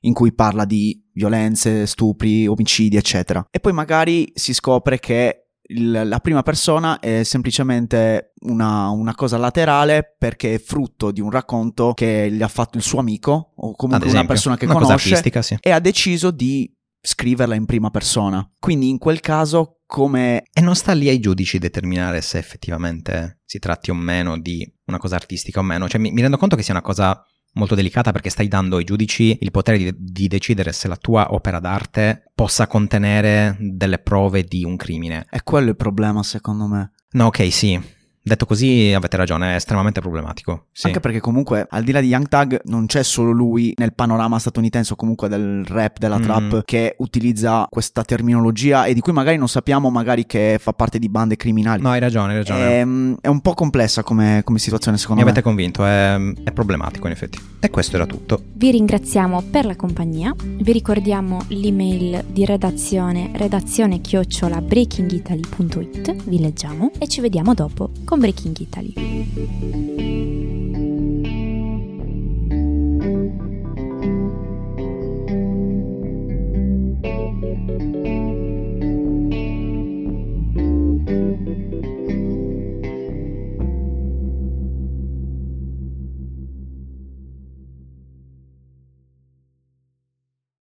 in 0.00 0.12
cui 0.12 0.32
parla 0.32 0.64
di 0.64 1.00
violenze, 1.12 1.86
stupri, 1.86 2.46
omicidi, 2.46 2.96
eccetera. 2.96 3.46
E 3.50 3.60
poi 3.60 3.72
magari 3.72 4.30
si 4.34 4.54
scopre 4.54 4.98
che 4.98 5.48
il- 5.64 6.02
la 6.04 6.18
prima 6.18 6.42
persona 6.42 6.98
è 6.98 7.22
semplicemente 7.22 8.32
una, 8.40 8.88
una 8.90 9.14
cosa 9.14 9.36
laterale 9.36 10.14
perché 10.18 10.54
è 10.54 10.58
frutto 10.58 11.10
di 11.10 11.20
un 11.20 11.30
racconto 11.30 11.92
che 11.94 12.30
gli 12.30 12.42
ha 12.42 12.48
fatto 12.48 12.76
il 12.76 12.82
suo 12.82 12.98
amico 12.98 13.52
o 13.56 13.74
comunque 13.74 14.06
esempio, 14.08 14.18
una 14.18 14.26
persona 14.26 14.56
che 14.56 14.64
una 14.64 14.74
conosce 14.74 15.08
artistica, 15.08 15.42
sì. 15.42 15.56
e 15.60 15.70
ha 15.70 15.78
deciso 15.78 16.30
di 16.30 16.70
scriverla 17.00 17.54
in 17.54 17.66
prima 17.66 17.90
persona. 17.90 18.48
Quindi 18.58 18.88
in 18.88 18.98
quel 18.98 19.20
caso 19.20 19.78
come 19.86 20.44
E 20.52 20.60
non 20.62 20.74
sta 20.74 20.92
lì 20.92 21.08
ai 21.08 21.20
giudici 21.20 21.58
determinare 21.58 22.22
se 22.22 22.38
effettivamente 22.38 23.40
si 23.44 23.58
tratti 23.58 23.90
o 23.90 23.94
meno 23.94 24.38
di 24.38 24.66
una 24.86 24.98
cosa 24.98 25.16
artistica 25.16 25.60
o 25.60 25.62
meno. 25.62 25.88
Cioè 25.88 26.00
mi, 26.00 26.10
mi 26.12 26.22
rendo 26.22 26.38
conto 26.38 26.56
che 26.56 26.62
sia 26.62 26.72
una 26.72 26.82
cosa 26.82 27.22
molto 27.54 27.74
delicata 27.74 28.12
perché 28.12 28.30
stai 28.30 28.48
dando 28.48 28.76
ai 28.76 28.84
giudici 28.84 29.38
il 29.40 29.50
potere 29.50 29.78
di, 29.78 29.94
di 29.96 30.28
decidere 30.28 30.72
se 30.72 30.88
la 30.88 30.96
tua 30.96 31.32
opera 31.32 31.58
d'arte 31.58 32.30
possa 32.34 32.66
contenere 32.66 33.56
delle 33.58 33.98
prove 33.98 34.44
di 34.44 34.64
un 34.64 34.76
crimine. 34.76 35.26
è 35.28 35.42
quello 35.42 35.70
il 35.70 35.76
problema 35.76 36.22
secondo 36.22 36.66
me. 36.66 36.92
No, 37.12 37.26
ok, 37.26 37.52
sì. 37.52 37.80
Detto 38.24 38.46
così 38.46 38.92
avete 38.94 39.16
ragione, 39.16 39.52
è 39.52 39.54
estremamente 39.56 40.00
problematico. 40.00 40.66
Sì. 40.70 40.86
Anche 40.86 41.00
perché 41.00 41.18
comunque 41.18 41.66
al 41.68 41.82
di 41.82 41.90
là 41.90 42.00
di 42.00 42.06
Young 42.06 42.28
Thug 42.28 42.60
non 42.66 42.86
c'è 42.86 43.02
solo 43.02 43.32
lui 43.32 43.72
nel 43.76 43.94
panorama 43.94 44.38
statunitense 44.38 44.92
o 44.92 44.96
comunque 44.96 45.28
del 45.28 45.64
rap, 45.66 45.98
della 45.98 46.18
Mm. 46.18 46.22
trap 46.22 46.62
che 46.64 46.94
utilizza 46.98 47.66
questa 47.68 48.02
terminologia 48.04 48.84
e 48.84 48.94
di 48.94 49.00
cui 49.00 49.12
magari 49.12 49.38
non 49.38 49.48
sappiamo 49.48 49.90
magari 49.90 50.24
che 50.24 50.58
fa 50.60 50.72
parte 50.72 50.98
di 51.00 51.08
bande 51.08 51.34
criminali. 51.36 51.82
No, 51.82 51.90
hai 51.90 51.98
ragione, 51.98 52.32
hai 52.32 52.38
ragione. 52.38 52.78
Ehm, 52.78 53.16
È, 53.20 53.26
un 53.28 53.40
po' 53.40 53.54
complessa 53.54 54.02
come, 54.04 54.42
come 54.44 54.58
situazione 54.60 54.96
Mi 54.96 55.02
secondo 55.02 55.22
me. 55.24 55.28
avete 55.28 55.44
convinto, 55.44 55.84
è, 55.84 56.14
è 56.44 56.52
problematico 56.52 57.06
in 57.06 57.12
effetti. 57.12 57.40
E 57.58 57.70
questo 57.70 57.96
era 57.96 58.06
tutto. 58.06 58.40
Vi 58.52 58.70
ringraziamo 58.70 59.42
per 59.50 59.64
la 59.64 59.74
compagnia, 59.74 60.32
vi 60.38 60.70
ricordiamo 60.72 61.42
l'email 61.48 62.24
di 62.28 62.44
redazione 62.44 63.30
redazione 63.34 64.00
chiocciola 64.00 64.60
breakingitaly.it, 64.60 66.24
vi 66.28 66.38
leggiamo 66.40 66.90
e 66.98 67.08
ci 67.08 67.20
vediamo 67.20 67.54
dopo 67.54 67.90
con 68.12 68.20
Breaking 68.20 68.54
Italy. 68.60 68.92